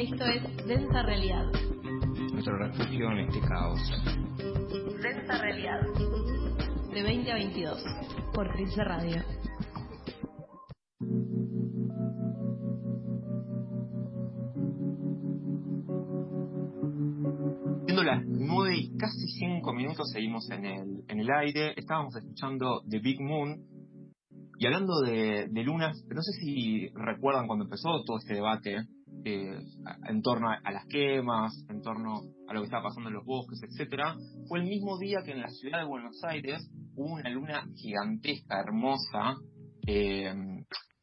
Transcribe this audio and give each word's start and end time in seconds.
Esto 0.00 0.24
es 0.24 0.66
Densa 0.66 1.02
Realidad. 1.02 1.44
Nuestro 2.32 2.56
refugio 2.56 3.10
en 3.10 3.18
este 3.18 3.38
caos. 3.40 3.78
Densa 5.02 5.38
Realidad. 5.42 5.82
De 6.90 7.02
20 7.02 7.30
a 7.30 7.34
22. 7.34 7.84
Por 8.32 8.50
Trince 8.50 8.82
Radio. 8.82 9.22
Siendo 17.84 18.02
las 18.02 18.24
9 18.24 18.76
y 18.78 18.96
casi 18.96 19.28
5 19.38 19.72
minutos 19.74 20.10
seguimos 20.12 20.50
en 20.50 20.64
el, 20.64 21.04
en 21.08 21.20
el 21.20 21.30
aire. 21.30 21.74
Estábamos 21.76 22.16
escuchando 22.16 22.80
The 22.88 23.00
Big 23.00 23.20
Moon. 23.20 23.66
Y 24.58 24.64
hablando 24.64 25.02
de, 25.02 25.48
de 25.50 25.62
lunas, 25.62 26.02
no 26.08 26.22
sé 26.22 26.32
si 26.40 26.88
recuerdan 26.94 27.46
cuando 27.46 27.66
empezó 27.66 28.02
todo 28.06 28.16
este 28.16 28.32
debate 28.32 28.86
eh, 29.24 29.58
en 30.08 30.22
torno 30.22 30.48
a, 30.50 30.70
las 30.70 30.86
quemas, 30.86 31.52
en 31.68 31.82
torno 31.82 32.20
a 32.48 32.54
lo 32.54 32.60
que 32.60 32.66
estaba 32.66 32.84
pasando 32.84 33.08
en 33.08 33.16
los 33.16 33.24
bosques, 33.24 33.60
etcétera, 33.62 34.16
fue 34.48 34.60
el 34.60 34.66
mismo 34.66 34.98
día 34.98 35.18
que 35.24 35.32
en 35.32 35.40
la 35.40 35.48
ciudad 35.48 35.80
de 35.80 35.86
Buenos 35.86 36.22
Aires 36.24 36.70
hubo 36.94 37.14
una 37.14 37.28
luna 37.30 37.64
gigantesca, 37.76 38.60
hermosa, 38.60 39.36
eh, 39.86 40.32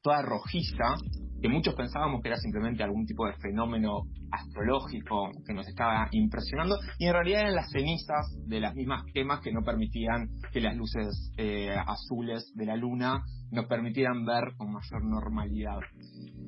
toda 0.01 0.21
rojiza, 0.21 0.95
que 1.41 1.49
muchos 1.49 1.75
pensábamos 1.75 2.21
que 2.21 2.29
era 2.29 2.37
simplemente 2.37 2.83
algún 2.83 3.05
tipo 3.05 3.27
de 3.27 3.33
fenómeno 3.33 4.03
astrológico 4.31 5.31
que 5.45 5.53
nos 5.53 5.67
estaba 5.67 6.07
impresionando, 6.11 6.77
y 6.97 7.05
en 7.05 7.13
realidad 7.13 7.41
eran 7.41 7.55
las 7.55 7.69
cenizas 7.69 8.25
de 8.45 8.59
las 8.59 8.73
mismas 8.75 9.03
quemas 9.13 9.41
que 9.41 9.51
no 9.51 9.61
permitían 9.63 10.29
que 10.51 10.61
las 10.61 10.75
luces 10.75 11.31
eh, 11.37 11.75
azules 11.85 12.51
de 12.55 12.65
la 12.65 12.75
luna 12.75 13.21
nos 13.51 13.65
permitieran 13.65 14.25
ver 14.25 14.55
con 14.57 14.71
mayor 14.71 15.03
normalidad. 15.03 15.79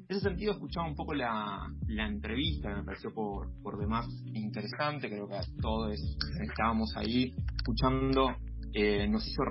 En 0.09 0.15
ese 0.15 0.27
sentido, 0.27 0.53
escuchaba 0.53 0.87
un 0.87 0.95
poco 0.95 1.13
la, 1.13 1.71
entrevista, 1.87 2.75
me 2.75 2.83
pareció 2.83 3.13
por, 3.13 3.47
demás 3.79 4.07
interesante, 4.33 5.07
creo 5.07 5.27
que 5.27 5.35
todos 5.61 5.99
estábamos 6.41 6.91
ahí 6.95 7.31
escuchando, 7.55 8.35
eh, 8.73 9.07
nos 9.07 9.23
hizo 9.27 9.43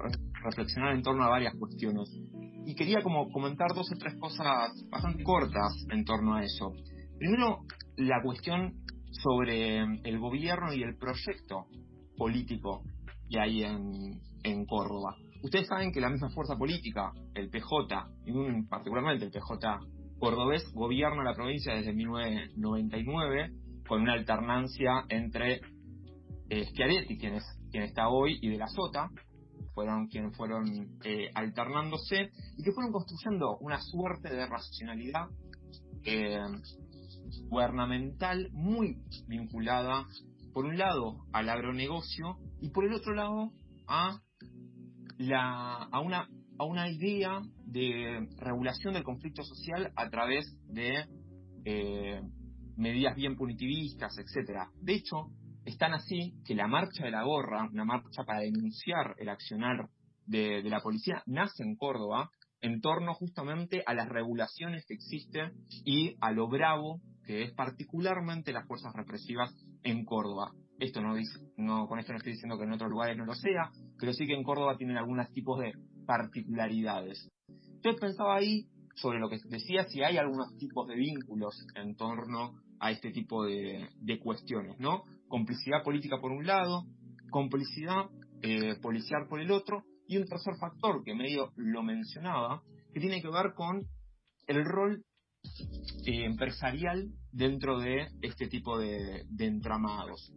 reflexionar 0.43 0.97
en 0.97 1.03
torno 1.03 1.23
a 1.23 1.29
varias 1.29 1.55
cuestiones. 1.55 2.11
Y 2.67 2.75
quería 2.75 3.01
como 3.05 3.31
comentar 3.31 3.69
dos 3.73 3.87
o 3.93 3.99
tres 4.01 4.15
cosas 4.19 4.73
bastante 4.91 5.23
cortas 5.23 5.87
en 5.93 6.05
torno 6.05 6.35
a 6.35 6.43
eso. 6.43 6.73
Primero, 7.17 7.61
la 7.97 8.21
cuestión 8.21 8.75
sobre 9.13 9.79
el 9.79 10.19
gobierno 10.19 10.75
y 10.75 10.83
el 10.83 10.97
proyecto 10.97 11.67
político 12.17 12.83
que 13.31 13.39
hay 13.39 13.63
en, 13.63 14.21
en 14.43 14.67
Córdoba. 14.67 15.15
Ustedes 15.41 15.69
saben 15.69 15.93
que 15.93 16.01
la 16.01 16.11
misma 16.11 16.31
fuerza 16.31 16.57
política, 16.57 17.13
el 17.35 17.49
PJ, 17.49 18.09
y 18.27 18.63
particularmente 18.69 19.27
el 19.27 19.31
PJ 19.31 19.79
cordobés, 20.19 20.65
gobierna 20.73 21.23
la 21.23 21.35
provincia 21.35 21.75
desde 21.75 21.93
1999 21.93 23.53
con 23.87 24.03
una 24.03 24.13
alternancia 24.13 25.05
entre 25.09 25.61
eh, 26.51 26.65
Schiaretti, 26.67 27.19
quien, 27.19 27.35
es, 27.35 27.45
quien 27.71 27.85
está 27.85 28.09
hoy, 28.09 28.39
y 28.41 28.51
de 28.51 28.59
la 28.59 28.69
Sota, 28.69 29.11
fueron 29.75 30.09
quienes 30.09 30.37
fueron 30.37 30.99
eh, 31.05 31.31
alternándose 31.35 32.31
y 32.57 32.63
que 32.63 32.73
fueron 32.73 32.93
construyendo 32.93 33.59
una 33.61 33.81
suerte 33.81 34.29
de 34.29 34.47
racionalidad 34.47 35.29
eh, 36.05 36.39
gubernamental 37.49 38.49
muy 38.53 38.97
vinculada, 39.27 40.07
por 40.53 40.65
un 40.65 40.79
lado, 40.79 41.25
al 41.33 41.49
agronegocio 41.49 42.39
y 42.61 42.71
por 42.71 42.85
el 42.85 42.95
otro 42.95 43.15
lado, 43.15 43.53
a 43.87 44.21
la, 45.19 45.89
a 45.91 46.01
una 46.01 46.29
a 46.59 46.65
una 46.65 46.91
idea 46.91 47.41
de 47.65 48.29
regulación 48.39 48.95
del 48.95 49.05
conflicto 49.05 49.43
social 49.43 49.93
a 49.97 50.11
través 50.11 50.45
de 50.67 51.05
eh, 51.65 52.21
medidas 52.77 53.15
bien 53.17 53.37
punitivistas, 53.37 54.17
etcétera. 54.19 54.71
De 54.81 54.95
hecho, 54.95 55.31
es 55.65 55.77
tan 55.77 55.93
así 55.93 56.35
que 56.45 56.55
la 56.55 56.67
marcha 56.67 57.05
de 57.05 57.11
la 57.11 57.25
gorra, 57.25 57.69
una 57.71 57.85
marcha 57.85 58.25
para 58.25 58.41
denunciar 58.41 59.15
el 59.19 59.29
accionar 59.29 59.89
de, 60.27 60.63
de 60.63 60.71
la 60.71 60.81
policía, 60.81 61.23
nace 61.27 61.63
en 61.63 61.77
Córdoba 61.77 62.31
en 62.61 62.81
torno 62.81 63.15
justamente 63.15 63.83
a 63.87 63.95
las 63.95 64.09
regulaciones 64.09 64.85
que 64.87 64.95
existen 64.95 65.53
y 65.85 66.17
a 66.21 66.33
lo 66.33 66.49
bravo 66.49 67.01
que 67.25 67.43
es 67.43 67.53
particularmente 67.53 68.53
las 68.53 68.67
fuerzas 68.67 68.93
represivas 68.95 69.55
en 69.85 70.05
Córdoba. 70.05 70.51
Esto 70.79 71.03
no, 71.03 71.15
no, 71.57 71.87
con 71.87 71.99
esto 71.99 72.13
no 72.13 72.19
estoy 72.19 72.33
diciendo 72.33 72.57
que 72.57 72.65
en 72.65 72.73
otros 72.73 72.91
lugares 72.91 73.17
no 73.17 73.27
lo 73.27 73.35
sea, 73.35 73.71
pero 73.99 74.13
sí 74.13 74.27
que 74.27 74.35
en 74.35 74.43
Córdoba 74.43 74.77
tienen 74.79 74.97
algunos 74.97 75.31
tipos 75.33 75.61
de 75.61 75.73
particularidades. 76.09 77.29
Yo 77.85 77.95
pensaba 77.97 78.37
ahí 78.37 78.67
sobre 78.95 79.21
lo 79.21 79.29
que 79.29 79.39
decía 79.45 79.85
si 79.85 80.03
hay 80.03 80.17
algunos 80.17 80.57
tipos 80.57 80.89
de 80.89 80.97
vínculos 80.97 81.55
en 81.75 81.97
torno 81.97 82.55
a 82.81 82.91
este 82.91 83.11
tipo 83.13 83.45
de, 83.45 83.91
cuestiones, 84.23 84.81
¿no? 84.81 85.03
Complicidad 85.29 85.85
política 85.85 86.19
por 86.19 86.33
un 86.33 86.47
lado, 86.47 86.87
complicidad 87.31 88.07
eh, 88.41 88.77
policial 88.81 89.27
por 89.29 89.41
el 89.41 89.51
otro, 89.51 89.85
y 90.07 90.17
un 90.17 90.25
tercer 90.25 90.55
factor 90.59 91.05
que 91.05 91.15
medio 91.15 91.53
lo 91.57 91.83
mencionaba, 91.83 92.63
que 92.95 93.01
tiene 93.01 93.21
que 93.21 93.29
ver 93.29 93.53
con 93.55 93.87
el 94.47 94.65
rol 94.65 95.05
eh, 96.07 96.25
empresarial 96.25 97.11
dentro 97.33 97.79
de 97.79 98.09
este 98.23 98.49
tipo 98.49 98.79
de 98.79 99.27
entramados 99.39 100.33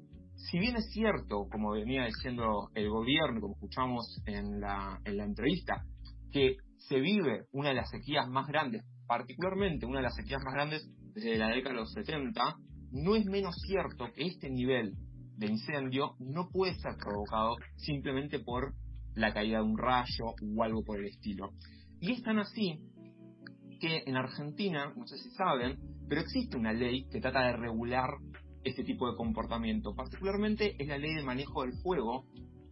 si 0.50 0.60
bien 0.60 0.76
es 0.76 0.90
cierto, 0.92 1.48
como 1.52 1.72
venía 1.72 2.06
diciendo 2.06 2.70
el 2.74 2.90
gobierno, 2.90 3.42
como 3.42 3.54
escuchamos 3.54 4.22
en 4.26 4.60
la, 4.60 5.00
en 5.06 5.18
la 5.18 5.26
entrevista, 5.26 5.84
que 6.32 6.56
se 6.78 7.00
vive 7.00 7.46
una 7.52 7.70
de 7.70 7.76
las 7.76 7.90
sequías 7.90 8.28
más 8.28 8.48
grandes, 8.48 8.84
particularmente 9.08 9.86
una 9.86 10.00
de 10.00 10.04
las 10.04 10.16
sequías 10.16 10.42
más 10.44 10.54
grandes 10.54 10.90
desde 11.14 11.38
la 11.38 11.50
década 11.50 11.76
de 11.76 11.82
los 11.82 11.92
70, 11.94 12.56
no 12.92 13.16
es 13.16 13.26
menos 13.26 13.56
cierto 13.68 14.06
que 14.14 14.26
este 14.26 14.50
nivel 14.50 14.96
de 15.38 15.48
incendio 15.48 16.16
no 16.20 16.50
puede 16.50 16.76
ser 16.76 16.96
provocado 16.98 17.56
simplemente 17.78 18.40
por 18.40 18.74
la 19.16 19.34
caída 19.34 19.58
de 19.58 19.64
un 19.64 19.78
rayo 19.78 20.26
o 20.56 20.64
algo 20.64 20.84
por 20.84 21.00
el 21.00 21.08
estilo. 21.08 21.52
Y 22.00 22.14
es 22.14 22.24
tan 22.24 22.40
así 22.40 22.80
que 23.80 24.04
en 24.06 24.16
Argentina, 24.16 24.94
no 24.96 25.06
sé 25.08 25.18
si 25.18 25.30
saben, 25.32 25.78
pero 26.08 26.22
existe 26.22 26.58
una 26.58 26.74
ley 26.74 27.08
que 27.10 27.20
trata 27.20 27.42
de 27.48 27.58
regular 27.58 28.10
este 28.64 28.84
tipo 28.84 29.10
de 29.10 29.16
comportamiento. 29.16 29.96
Particularmente 29.96 30.76
es 30.78 30.88
la 30.88 30.98
ley 30.98 31.16
de 31.16 31.24
manejo 31.24 31.64
del 31.64 31.74
fuego 31.82 32.26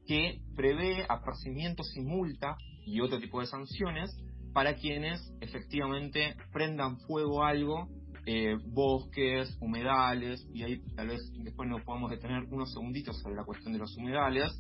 que 0.06 0.42
prevé 0.56 1.06
apercibimientos 1.08 1.96
y 1.96 2.02
multa 2.02 2.58
y 2.86 3.02
otro 3.02 3.20
tipo 3.20 3.40
de 3.40 3.46
sanciones 3.46 4.16
para 4.54 4.76
quienes 4.76 5.22
efectivamente 5.42 6.36
prendan 6.52 6.98
fuego 7.02 7.44
a 7.44 7.50
algo, 7.50 7.88
eh, 8.26 8.58
bosques, 8.66 9.56
humedales, 9.62 10.48
y 10.54 10.64
ahí 10.64 10.82
tal 10.96 11.08
vez 11.10 11.22
después 11.44 11.70
nos 11.70 11.84
podamos 11.84 12.12
detener 12.12 12.44
unos 12.52 12.72
segunditos 12.74 13.20
sobre 13.22 13.36
la 13.36 13.44
cuestión 13.44 13.74
de 13.74 13.80
los 13.80 13.96
humedales, 13.98 14.52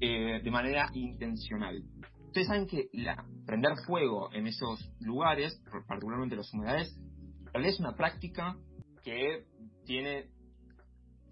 eh, 0.00 0.40
de 0.42 0.50
manera 0.50 0.88
intencional. 0.94 1.82
Ustedes 2.26 2.48
saben 2.48 2.66
que 2.66 2.88
prender 3.46 3.76
fuego 3.86 4.32
en 4.32 4.46
esos 4.46 4.90
lugares, 5.00 5.62
particularmente 5.86 6.34
los 6.34 6.52
humedales, 6.52 6.98
tal 7.52 7.62
vez 7.62 7.74
es 7.74 7.80
una 7.80 7.94
práctica 7.94 8.56
que 9.04 9.44
tiene 9.84 10.33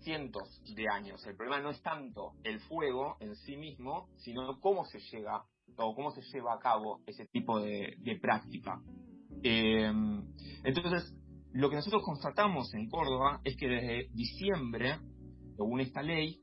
cientos 0.02 0.62
de 0.74 0.88
años. 0.88 1.24
El 1.26 1.36
problema 1.36 1.60
no 1.60 1.70
es 1.70 1.80
tanto 1.82 2.32
el 2.44 2.60
fuego 2.60 3.16
en 3.20 3.34
sí 3.36 3.56
mismo, 3.56 4.08
sino 4.16 4.58
cómo 4.60 4.84
se 4.84 4.98
llega 4.98 5.44
o 5.76 5.94
cómo 5.94 6.10
se 6.10 6.22
lleva 6.32 6.54
a 6.54 6.58
cabo 6.58 7.00
ese 7.06 7.26
tipo 7.26 7.60
de, 7.60 7.96
práctica. 8.20 8.80
Em, 9.42 10.22
entonces, 10.64 11.14
lo 11.52 11.70
que 11.70 11.76
nosotros 11.76 12.02
constatamos 12.04 12.72
en 12.74 12.88
Córdoba 12.88 13.40
es 13.44 13.56
que 13.56 13.68
desde 13.68 14.08
diciembre, 14.12 14.98
según 15.56 15.80
esta 15.80 16.02
ley, 16.02 16.40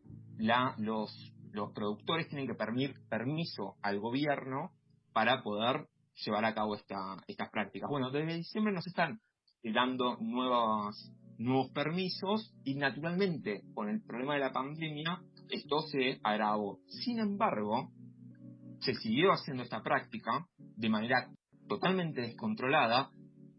los, 0.77 1.33
productores 1.73 2.29
tienen 2.29 2.47
que 2.47 2.53
pedir 2.53 2.93
permiso 3.09 3.75
al 3.81 3.99
gobierno 3.99 4.71
para 5.13 5.41
poder 5.41 5.87
llevar 6.25 6.45
a 6.45 6.53
cabo 6.53 6.75
esta, 6.75 7.17
estas 7.27 7.49
prácticas. 7.49 7.89
Bueno, 7.89 8.11
desde 8.11 8.35
diciembre 8.35 8.73
nos 8.73 8.87
están 8.87 9.19
dando 9.63 10.17
nuevas 10.21 11.11
nuevos 11.39 11.71
permisos 11.71 12.53
y 12.63 12.75
naturalmente 12.75 13.63
con 13.73 13.89
el 13.89 14.01
problema 14.01 14.33
de 14.35 14.41
la 14.41 14.51
pandemia 14.51 15.21
esto 15.49 15.81
se 15.81 16.19
agravó. 16.21 16.79
Sin 16.87 17.19
embargo, 17.19 17.91
se 18.81 18.93
siguió 18.95 19.31
haciendo 19.31 19.63
esta 19.63 19.81
práctica 19.81 20.45
de 20.75 20.89
manera 20.89 21.29
totalmente 21.67 22.21
descontrolada 22.21 23.09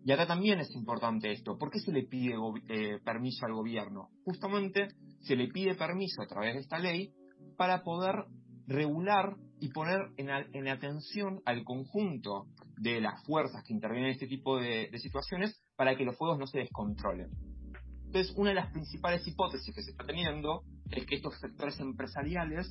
y 0.05 0.13
acá 0.13 0.27
también 0.27 0.61
es 0.61 0.71
importante 0.75 1.33
esto. 1.33 1.59
¿Por 1.59 1.71
qué 1.71 1.81
se 1.81 1.93
le 1.93 2.05
pide 2.05 2.35
eh, 2.69 2.99
permiso 3.05 3.47
al 3.47 3.55
gobierno? 3.55 4.11
Justamente 4.25 4.89
se 5.21 5.37
le 5.37 5.49
pide 5.49 5.75
permiso 5.75 6.23
a 6.23 6.27
través 6.27 6.55
de 6.55 6.61
esta 6.61 6.79
ley 6.79 7.13
para 7.57 7.83
poder 7.83 8.25
regular 8.67 9.37
y 9.59 9.71
poner 9.71 10.01
en, 10.17 10.69
atención 10.69 11.41
al 11.45 11.65
conjunto 11.65 12.47
de 12.79 13.01
las 13.01 13.23
fuerzas 13.25 13.63
que 13.65 13.75
intervienen 13.75 14.11
en 14.11 14.15
este 14.15 14.27
tipo 14.27 14.59
de 14.59 14.91
situaciones 14.99 15.61
para 15.77 15.97
que 15.97 16.05
los 16.05 16.17
fuegos 16.17 16.39
no 16.39 16.47
se 16.47 16.61
descontrolen. 16.61 17.31
Entonces, 18.11 18.35
una 18.37 18.49
de 18.49 18.57
las 18.57 18.73
principales 18.73 19.25
hipótesis 19.25 19.73
que 19.73 19.83
se 19.83 19.93
está 19.93 20.05
teniendo 20.05 20.65
es 20.91 21.07
que 21.07 21.15
estos 21.15 21.39
sectores 21.39 21.79
empresariales 21.79 22.67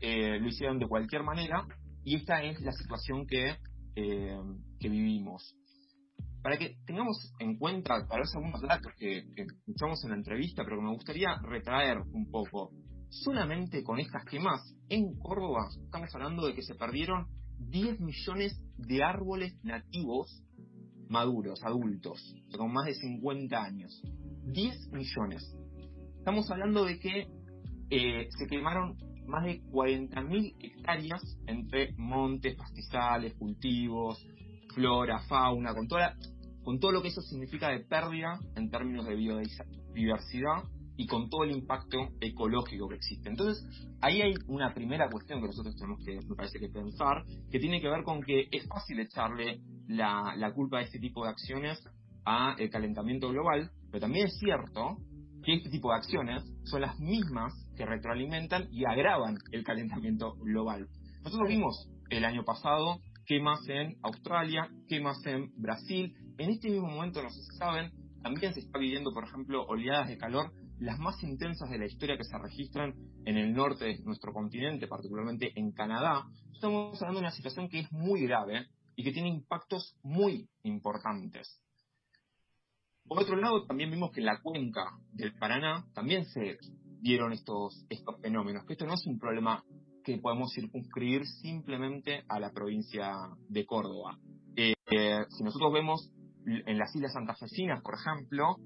eh, 0.00 0.40
lo 0.40 0.48
hicieron 0.48 0.80
de 0.80 0.88
cualquier 0.88 1.22
manera 1.22 1.64
y 2.02 2.16
esta 2.16 2.42
es 2.42 2.60
la 2.60 2.72
situación 2.72 3.24
que, 3.24 3.56
eh, 3.94 4.36
vivimos. 4.80 5.54
para 6.42 6.58
que 6.58 6.74
tengamos 6.86 7.32
en 7.38 7.56
cuenta 7.56 8.04
tal 8.08 8.22
vez 8.22 8.34
algunos 8.34 8.60
datos 8.62 8.92
que, 8.98 9.26
que 9.36 9.42
escuchamos 9.42 10.02
en 10.02 10.10
la 10.10 10.16
entrevista, 10.16 10.64
pero 10.64 10.78
que 10.78 10.82
me 10.82 10.94
gustaría 10.94 11.36
retraer 11.40 11.98
un 12.12 12.28
poco. 12.28 12.72
Solamente 13.10 13.84
con 13.84 14.00
estas 14.00 14.24
quemas, 14.24 14.74
en 14.88 15.16
Córdoba 15.20 15.68
estamos 15.84 16.12
hablando 16.16 16.48
de 16.48 16.54
que 16.54 16.62
se 16.62 16.74
perdieron 16.74 17.26
10 17.60 18.00
millones 18.00 18.60
de 18.76 19.04
árboles 19.04 19.54
nativos 19.62 20.42
maduros, 21.08 21.62
adultos, 21.62 22.34
con 22.56 22.72
más 22.72 22.86
de 22.86 22.94
50 22.94 23.62
años. 23.62 24.02
10 24.52 24.92
millones. 24.92 25.56
Estamos 26.18 26.50
hablando 26.50 26.84
de 26.84 26.98
que 26.98 27.28
eh, 27.90 28.28
se 28.36 28.46
quemaron 28.46 28.96
más 29.26 29.44
de 29.44 29.62
40.000 29.62 30.56
hectáreas 30.60 31.22
entre 31.46 31.92
montes, 31.96 32.56
pastizales, 32.56 33.34
cultivos, 33.34 34.26
flora, 34.74 35.20
fauna, 35.28 35.74
con, 35.74 35.88
toda 35.88 36.16
con 36.64 36.78
todo 36.78 36.92
lo 36.92 37.02
que 37.02 37.08
eso 37.08 37.20
significa 37.22 37.68
de 37.68 37.80
pérdida 37.80 38.38
en 38.56 38.70
términos 38.70 39.06
de 39.06 39.14
biodiversidad 39.14 40.64
y 40.96 41.06
con 41.06 41.30
todo 41.30 41.44
el 41.44 41.52
impacto 41.52 42.10
ecológico 42.20 42.88
que 42.88 42.96
existe. 42.96 43.30
Entonces, 43.30 43.64
ahí 44.02 44.20
hay 44.20 44.34
una 44.48 44.74
primera 44.74 45.08
cuestión 45.08 45.40
que 45.40 45.46
nosotros 45.46 45.74
tenemos 45.76 46.04
que, 46.04 46.16
me 46.28 46.36
parece 46.36 46.58
que 46.58 46.68
pensar, 46.68 47.24
que 47.50 47.58
tiene 47.58 47.80
que 47.80 47.88
ver 47.88 48.02
con 48.02 48.20
que 48.22 48.48
es 48.50 48.66
fácil 48.68 49.00
echarle 49.00 49.60
la, 49.88 50.34
la 50.36 50.52
culpa 50.52 50.78
de 50.78 50.84
este 50.84 50.98
tipo 50.98 51.24
de 51.24 51.30
acciones 51.30 51.82
a 52.26 52.54
el 52.58 52.68
calentamiento 52.68 53.30
global, 53.30 53.70
pero 53.90 54.00
también 54.00 54.26
es 54.26 54.38
cierto 54.38 54.98
que 55.42 55.54
este 55.54 55.70
tipo 55.70 55.90
de 55.90 55.96
acciones 55.96 56.44
son 56.64 56.82
las 56.82 56.98
mismas 56.98 57.52
que 57.76 57.86
retroalimentan 57.86 58.68
y 58.70 58.84
agravan 58.84 59.38
el 59.52 59.64
calentamiento 59.64 60.34
global. 60.36 60.86
Nosotros 61.24 61.48
vimos 61.48 61.88
el 62.10 62.24
año 62.24 62.44
pasado 62.44 63.00
quemas 63.26 63.60
en 63.68 63.96
Australia, 64.02 64.68
quemas 64.88 65.24
en 65.24 65.52
Brasil. 65.56 66.14
En 66.36 66.50
este 66.50 66.68
mismo 66.68 66.88
momento, 66.88 67.22
no 67.22 67.30
sé 67.30 67.40
si 67.42 67.56
saben, 67.58 67.92
también 68.22 68.52
se 68.52 68.60
está 68.60 68.78
viviendo, 68.78 69.12
por 69.12 69.24
ejemplo, 69.24 69.64
oleadas 69.66 70.08
de 70.08 70.18
calor 70.18 70.52
las 70.80 70.98
más 70.98 71.22
intensas 71.22 71.70
de 71.70 71.78
la 71.78 71.86
historia 71.86 72.16
que 72.16 72.24
se 72.24 72.38
registran 72.38 72.94
en 73.24 73.36
el 73.36 73.52
norte 73.52 73.84
de 73.84 73.98
nuestro 74.00 74.32
continente, 74.32 74.88
particularmente 74.88 75.52
en 75.54 75.72
Canadá. 75.72 76.24
Estamos 76.52 77.00
hablando 77.00 77.20
de 77.20 77.26
una 77.26 77.36
situación 77.36 77.68
que 77.68 77.80
es 77.80 77.92
muy 77.92 78.22
grave 78.22 78.66
y 78.96 79.04
que 79.04 79.12
tiene 79.12 79.28
impactos 79.28 79.94
muy 80.02 80.48
importantes. 80.62 81.60
Por 83.10 83.20
otro 83.20 83.34
lado, 83.34 83.66
también 83.66 83.90
vimos 83.90 84.12
que 84.12 84.20
en 84.20 84.26
la 84.26 84.40
cuenca 84.40 84.84
del 85.12 85.34
Paraná 85.34 85.84
también 85.94 86.26
se 86.26 86.58
dieron 87.00 87.32
estos, 87.32 87.84
estos 87.88 88.20
fenómenos, 88.20 88.64
que 88.64 88.74
esto 88.74 88.86
no 88.86 88.94
es 88.94 89.04
un 89.04 89.18
problema 89.18 89.64
que 90.04 90.18
podemos 90.18 90.52
circunscribir 90.54 91.26
simplemente 91.26 92.22
a 92.28 92.38
la 92.38 92.52
provincia 92.52 93.10
de 93.48 93.66
Córdoba. 93.66 94.16
Eh, 94.54 94.74
si 95.28 95.42
nosotros 95.42 95.72
vemos 95.72 96.08
en 96.46 96.78
las 96.78 96.94
islas 96.94 97.12
santafesinas, 97.12 97.82
por 97.82 97.94
ejemplo, 97.94 98.58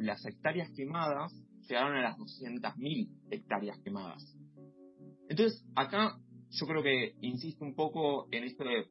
las 0.00 0.22
hectáreas 0.26 0.70
quemadas 0.76 1.32
llegaron 1.66 1.96
a 1.96 2.02
las 2.02 2.18
200.000 2.18 3.08
hectáreas 3.30 3.78
quemadas. 3.82 4.22
Entonces, 5.30 5.64
acá 5.74 6.18
yo 6.50 6.66
creo 6.66 6.82
que 6.82 7.14
insisto 7.22 7.64
un 7.64 7.74
poco 7.74 8.28
en 8.32 8.44
esto 8.44 8.64
de 8.64 8.86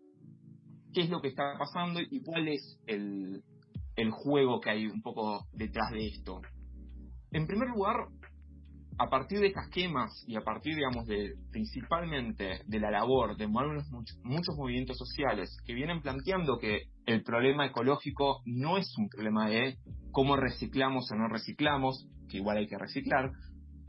qué 0.91 1.01
es 1.01 1.09
lo 1.11 1.21
que 1.21 1.27
está 1.27 1.55
pasando 1.59 1.99
y 2.01 2.23
cuál 2.23 2.47
es 2.47 2.79
el, 2.87 3.43
el 3.97 4.11
juego 4.11 4.61
que 4.61 4.69
hay 4.69 4.85
un 4.85 5.01
poco 5.01 5.45
detrás 5.51 5.91
de 5.91 6.07
esto. 6.07 6.39
En 7.31 7.45
primer 7.45 7.67
lugar, 7.69 7.95
a 8.99 9.09
partir 9.09 9.39
de 9.39 9.47
estas 9.47 9.69
quemas 9.69 10.23
y 10.27 10.35
a 10.35 10.41
partir, 10.41 10.75
digamos, 10.75 11.05
de 11.05 11.35
principalmente 11.51 12.61
de 12.65 12.79
la 12.79 12.89
labor 12.89 13.35
de 13.37 13.47
muchos, 13.47 14.17
muchos 14.23 14.55
movimientos 14.55 14.97
sociales 14.97 15.55
que 15.65 15.73
vienen 15.73 16.01
planteando 16.01 16.57
que 16.57 16.83
el 17.05 17.23
problema 17.23 17.65
ecológico 17.65 18.41
no 18.45 18.77
es 18.77 18.91
un 18.97 19.09
problema 19.09 19.49
de 19.49 19.77
cómo 20.11 20.35
reciclamos 20.35 21.11
o 21.11 21.15
no 21.15 21.27
reciclamos, 21.27 22.07
que 22.29 22.37
igual 22.37 22.57
hay 22.57 22.67
que 22.67 22.77
reciclar, 22.77 23.31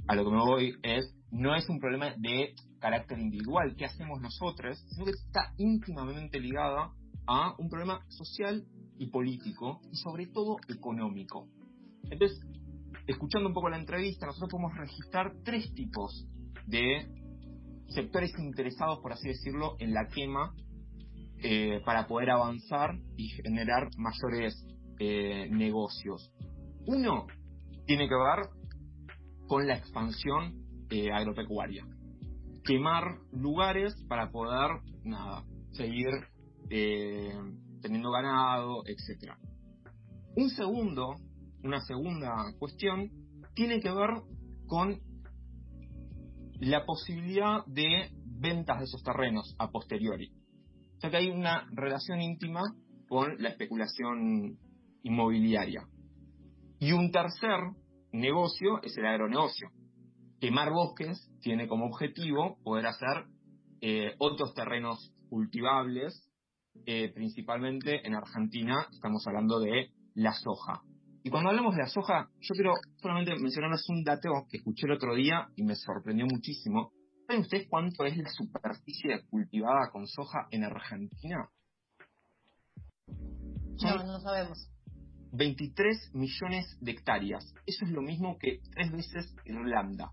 a 0.09 0.15
lo 0.15 0.25
que 0.25 0.31
me 0.31 0.41
voy 0.41 0.75
es, 0.83 1.15
no 1.31 1.55
es 1.55 1.69
un 1.69 1.79
problema 1.79 2.15
de 2.17 2.55
carácter 2.81 3.19
individual, 3.19 3.75
qué 3.77 3.85
hacemos 3.85 4.21
nosotros, 4.21 4.83
sino 4.89 5.05
que 5.05 5.13
está 5.13 5.53
íntimamente 5.59 6.41
ligada 6.41 6.93
a 7.27 7.55
un 7.59 7.69
problema 7.69 8.01
social 8.09 8.65
y 8.99 9.07
político 9.07 9.81
y 9.91 9.97
sobre 9.97 10.27
todo 10.27 10.57
económico. 10.69 11.49
Entonces, 12.11 12.41
escuchando 13.07 13.49
un 13.49 13.55
poco 13.55 13.69
la 13.69 13.79
entrevista, 13.79 14.27
nosotros 14.27 14.51
podemos 14.51 14.77
registrar 14.77 15.33
tres 15.45 15.73
tipos 15.75 16.27
de 16.67 17.07
sectores 17.89 18.33
interesados, 18.39 18.99
por 19.01 19.13
así 19.13 19.29
decirlo, 19.29 19.77
en 19.79 19.95
la 19.95 20.07
quema 20.09 20.55
eh, 21.43 21.81
para 21.85 22.07
poder 22.07 22.31
avanzar 22.31 22.99
y 23.17 23.29
generar 23.29 23.89
mayores 23.97 24.67
eh, 24.99 25.49
negocios. 25.51 26.33
Uno 26.87 27.27
tiene 27.87 28.09
que 28.09 28.15
ver 28.15 28.49
con 29.47 29.67
la 29.67 29.77
expansión 29.77 30.65
eh, 30.91 31.11
agropecuaria. 31.13 31.87
Quemar 32.65 33.19
lugares 33.33 33.95
para 34.09 34.31
poder, 34.31 34.83
nada, 35.05 35.45
seguir 35.73 36.09
teniendo 37.81 38.11
ganado, 38.11 38.83
etc. 38.87 39.33
Un 40.37 40.51
segundo, 40.51 41.15
una 41.63 41.81
segunda 41.81 42.53
cuestión, 42.59 43.11
tiene 43.55 43.81
que 43.81 43.91
ver 43.91 44.11
con 44.67 45.01
la 46.61 46.85
posibilidad 46.85 47.65
de 47.67 48.11
ventas 48.25 48.79
de 48.79 48.85
esos 48.85 49.03
terrenos 49.03 49.55
a 49.59 49.71
posteriori. 49.71 50.31
O 50.97 51.01
sea 51.01 51.11
que 51.11 51.17
hay 51.19 51.31
una 51.31 51.67
relación 51.73 52.21
íntima 52.21 52.63
con 53.09 53.41
la 53.41 53.51
especulación 53.51 54.59
inmobiliaria. 55.03 55.87
Y 56.81 56.93
un 56.93 57.11
tercer 57.11 57.59
negocio 58.13 58.81
es 58.83 58.97
el 58.97 59.07
agronegocio. 59.07 59.71
Quemar 60.41 60.71
bosques 60.73 61.31
tiene 61.41 61.67
como 61.67 61.87
objetivo 61.87 62.59
poder 62.63 62.87
hacer 62.87 63.27
eh, 63.81 64.15
otros 64.19 64.55
terrenos 64.55 65.13
cultivables, 65.29 66.28
eh, 66.87 67.13
principalmente 67.13 68.07
en 68.07 68.15
Argentina 68.15 68.87
estamos 68.93 69.27
hablando 69.27 69.61
de 69.61 69.91
la 70.15 70.33
soja. 70.33 70.83
Y 71.23 71.31
cuando 71.31 71.51
hablamos 71.51 71.75
de 71.75 71.83
la 71.83 71.89
soja, 71.89 72.31
yo 72.41 72.55
quiero 72.55 72.75
solamente 73.03 73.33
mencionarles 73.39 73.89
un 73.89 74.03
dato 74.03 74.31
que 74.51 74.59
escuché 74.59 74.87
el 74.87 74.93
otro 74.93 75.15
día 75.15 75.49
y 75.57 75.65
me 75.65 75.75
sorprendió 75.75 76.27
muchísimo. 76.27 76.93
¿Saben 77.27 77.43
ustedes 77.43 77.67
cuánto 77.69 78.05
es 78.05 78.17
la 78.17 78.31
superficie 78.31 79.27
cultivada 79.29 79.91
con 79.93 80.07
soja 80.07 80.47
en 80.51 80.65
Argentina? 80.65 81.49
No, 83.07 84.05
no 84.05 84.21
sabemos. 84.21 84.71
23 85.33 86.13
millones 86.15 86.79
de 86.81 86.93
hectáreas. 86.93 87.53
Eso 87.67 87.85
es 87.85 87.91
lo 87.91 88.03
mismo 88.03 88.39
que 88.39 88.61
tres 88.73 88.91
veces 88.91 89.35
Irlanda. 89.45 90.11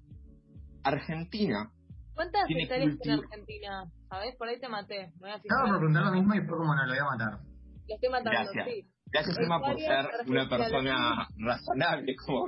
Argentina. 0.84 1.72
¿Cuántas 2.14 2.44
hectáreas 2.50 2.98
tiene 3.00 3.22
Argentina? 3.22 3.92
¿Sabes? 4.10 4.36
Por 4.38 4.48
ahí 4.48 4.60
te 4.60 4.70
maté. 4.70 5.12
Estaba 5.44 5.66
por 5.68 5.78
preguntar 5.78 6.06
lo 6.06 6.12
mismo 6.12 6.34
y 6.36 6.42
fue 6.42 6.58
como 6.58 6.76
no 6.76 6.86
lo 6.86 6.92
voy 6.92 7.00
a 7.00 7.06
matar. 7.06 7.40
Lo 7.88 7.96
estoy 7.96 8.10
matando, 8.10 8.32
Gracias. 8.32 8.66
sí. 8.68 8.88
Gracias, 9.12 9.38
Emma, 9.40 9.60
por 9.60 9.80
ser 9.80 10.06
una 10.28 10.50
persona 10.50 11.28
razonable 11.38 12.16
como 12.16 12.48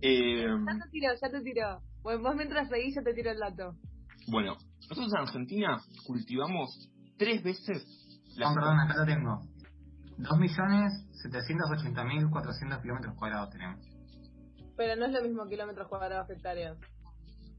eh, 0.00 0.46
ya 0.46 0.78
te 0.84 0.90
tiro, 0.90 1.08
ya 1.20 1.30
te 1.30 1.40
tiro. 1.40 1.80
Bueno, 2.02 2.22
vos 2.22 2.36
mientras 2.36 2.68
seguís, 2.68 2.94
ya 2.94 3.02
te 3.02 3.14
tiro 3.14 3.30
el 3.30 3.38
dato. 3.38 3.74
Bueno, 4.28 4.56
nosotros 4.82 5.10
en 5.14 5.18
Argentina 5.18 5.80
cultivamos 6.06 6.90
tres 7.16 7.42
veces 7.42 7.86
la. 8.36 8.50
Oh, 8.50 8.54
perdón, 8.54 8.80
acá 8.80 8.96
lo 8.98 9.06
tengo. 9.06 9.40
2.780.400 10.18 12.82
kilómetros 12.82 13.14
cuadrados 13.16 13.48
tenemos. 13.50 13.80
Pero 14.76 14.96
no 14.96 15.06
es 15.06 15.12
lo 15.12 15.22
mismo 15.22 15.46
kilómetros 15.48 15.88
cuadrados 15.88 16.28
hectáreas. 16.30 16.76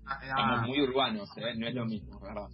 Ah, 0.07 0.19
Estamos 0.21 0.67
muy 0.67 0.81
urbanos, 0.81 1.29
¿eh? 1.37 1.55
no 1.57 1.67
es 1.67 1.73
lo 1.73 1.85
mismo, 1.85 2.19
¿verdad? 2.19 2.47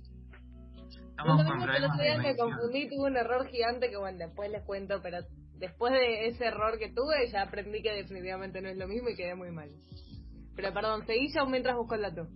No 1.17 1.39
es 1.39 1.45
lo 1.45 1.55
mismo 1.55 1.65
que 1.71 1.77
el 1.77 1.83
otro 1.85 2.03
día 2.03 2.17
me 2.17 2.37
confundí, 2.37 2.89
tuve 2.89 3.09
un 3.09 3.17
error 3.17 3.47
gigante 3.47 3.89
que 3.89 3.97
bueno, 3.97 4.17
después 4.17 4.49
les 4.51 4.63
cuento, 4.63 5.01
pero 5.03 5.17
después 5.57 5.93
de 5.93 6.27
ese 6.27 6.45
error 6.45 6.79
que 6.79 6.89
tuve 6.89 7.29
ya 7.31 7.43
aprendí 7.43 7.81
que 7.81 7.91
definitivamente 7.91 8.61
no 8.61 8.69
es 8.69 8.77
lo 8.77 8.87
mismo 8.87 9.09
y 9.09 9.15
quedé 9.15 9.35
muy 9.35 9.51
mal. 9.51 9.69
Pero 10.55 10.73
perdón, 10.73 11.05
seguí 11.05 11.31
ya 11.33 11.45
mientras 11.45 11.75
busco 11.75 11.95
el 11.95 12.01
dato. 12.01 12.27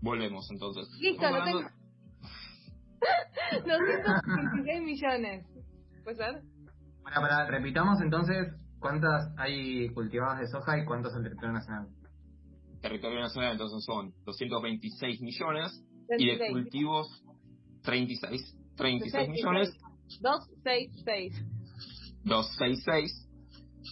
Volvemos 0.00 0.48
entonces. 0.50 0.88
Listo, 1.00 1.30
lo 1.30 1.44
tengo. 1.44 1.60
226 3.66 4.82
millones. 4.82 5.46
¿Puede 6.04 6.16
ser? 6.16 6.42
Bueno, 7.02 7.20
para, 7.20 7.46
repitamos 7.46 8.00
entonces, 8.00 8.54
¿cuántas 8.78 9.32
hay 9.36 9.88
cultivadas 9.90 10.40
de 10.40 10.46
soja 10.48 10.78
y 10.78 10.84
cuántos 10.84 11.12
en 11.12 11.18
el 11.18 11.24
territorio 11.24 11.52
nacional? 11.54 11.88
Territorio 12.80 13.20
nacional 13.20 13.52
entonces 13.52 13.84
son 13.84 14.12
226 14.24 15.20
millones 15.20 15.84
y 16.16 16.26
de 16.26 16.50
cultivos 16.50 17.22
36, 17.82 18.56
36 18.76 19.28
millones. 19.28 19.70
266. 20.20 21.44
266 22.24 23.28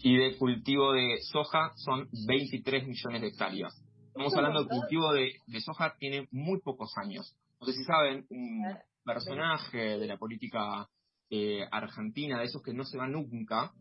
y 0.02 0.16
de 0.16 0.36
cultivo 0.36 0.92
de 0.92 1.18
soja 1.22 1.72
son 1.76 2.08
23 2.26 2.86
millones 2.86 3.22
de 3.22 3.28
hectáreas. 3.28 3.74
Estamos 4.08 4.34
hablando 4.34 4.64
de 4.64 4.68
cultivo 4.68 5.12
de, 5.12 5.32
de 5.46 5.60
soja 5.60 5.94
tiene 5.98 6.28
muy 6.30 6.60
pocos 6.60 6.92
años. 6.96 7.36
No 7.60 7.66
sé 7.66 7.72
si 7.72 7.84
saben, 7.84 8.26
un 8.30 8.62
personaje 9.04 9.98
de 9.98 10.06
la 10.06 10.16
política 10.16 10.88
eh, 11.30 11.66
Argentina, 11.70 12.38
de 12.38 12.44
esos 12.44 12.62
que 12.62 12.72
no 12.72 12.84
se 12.84 12.96
van 12.96 13.12
nunca, 13.12 13.72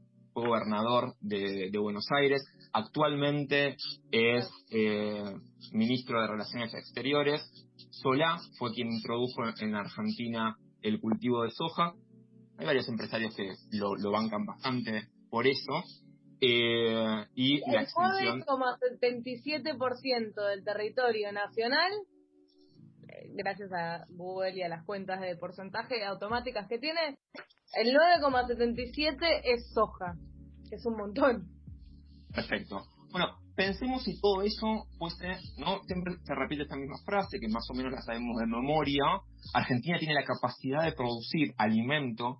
gobernador 0.41 1.15
de, 1.21 1.71
Buenos 1.77 2.07
Aires, 2.11 2.43
actualmente 2.73 3.77
es 4.11 4.49
eh, 4.71 5.23
ministro 5.71 6.21
de 6.21 6.27
Relaciones 6.27 6.73
Exteriores. 6.73 7.41
Solá 7.89 8.39
fue 8.57 8.73
quien 8.73 8.91
introdujo 8.91 9.43
en 9.59 9.75
Argentina 9.75 10.57
el 10.81 10.99
cultivo 10.99 11.43
de 11.43 11.51
soja. 11.51 11.93
Hay 12.57 12.65
varios 12.65 12.87
empresarios 12.87 13.35
que 13.35 13.53
lo, 13.71 14.11
bancan 14.11 14.45
bastante 14.45 15.09
por 15.29 15.47
eso. 15.47 15.83
Eh, 16.41 17.25
y 17.33 17.57
el 17.57 17.71
la 17.71 17.83
extensión... 17.83 18.41
9,77% 18.41 20.49
del 20.49 20.63
territorio 20.63 21.31
nacional, 21.31 21.91
eh, 23.07 23.29
gracias 23.33 23.71
a 23.73 24.05
Google 24.09 24.55
y 24.55 24.61
a 24.61 24.69
las 24.69 24.85
cuentas 24.85 25.21
de 25.21 25.35
porcentaje 25.37 26.03
automáticas 26.03 26.67
que 26.67 26.77
tiene, 26.77 27.17
el 27.75 27.93
9,77 27.93 29.41
es 29.43 29.71
soja, 29.73 30.15
es 30.71 30.85
un 30.85 30.97
montón. 30.97 31.47
Perfecto. 32.33 32.83
Bueno, 33.11 33.27
pensemos 33.55 34.03
si 34.03 34.19
todo 34.19 34.41
eso 34.41 34.87
fuese, 34.97 35.27
¿no? 35.57 35.81
Siempre 35.83 36.15
se 36.23 36.35
repite 36.35 36.63
esta 36.63 36.77
misma 36.77 36.97
frase, 37.05 37.39
que 37.39 37.47
más 37.47 37.67
o 37.69 37.73
menos 37.73 37.91
la 37.91 38.01
sabemos 38.01 38.37
de 38.39 38.47
memoria. 38.47 39.03
Argentina 39.53 39.97
tiene 39.99 40.13
la 40.13 40.23
capacidad 40.23 40.83
de 40.83 40.93
producir 40.93 41.53
alimento 41.57 42.39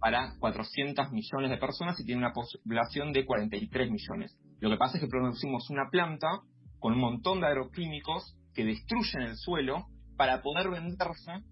para 0.00 0.34
400 0.38 1.12
millones 1.12 1.50
de 1.50 1.56
personas 1.56 1.98
y 1.98 2.04
tiene 2.04 2.20
una 2.20 2.32
población 2.32 3.12
de 3.12 3.24
43 3.24 3.90
millones. 3.90 4.36
Lo 4.60 4.70
que 4.70 4.76
pasa 4.76 4.98
es 4.98 5.02
que 5.02 5.08
producimos 5.08 5.68
una 5.70 5.88
planta 5.90 6.40
con 6.78 6.92
un 6.92 7.00
montón 7.00 7.40
de 7.40 7.46
agroquímicos 7.46 8.36
que 8.54 8.64
destruyen 8.64 9.22
el 9.22 9.36
suelo 9.36 9.86
para 10.16 10.42
poder 10.42 10.70
venderse 10.70 11.42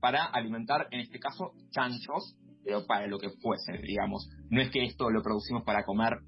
para 0.00 0.24
alimentar, 0.24 0.88
en 0.90 0.98
este 0.98 1.20
caso, 1.20 1.52
chanchos 1.70 2.36
pero 2.64 2.86
para 2.86 3.06
lo 3.06 3.18
que 3.18 3.30
fuese, 3.40 3.72
digamos. 3.82 4.28
No 4.50 4.60
es 4.60 4.70
que 4.70 4.84
esto 4.84 5.10
lo 5.10 5.22
producimos 5.22 5.64
para 5.64 5.84
comer 5.84 6.18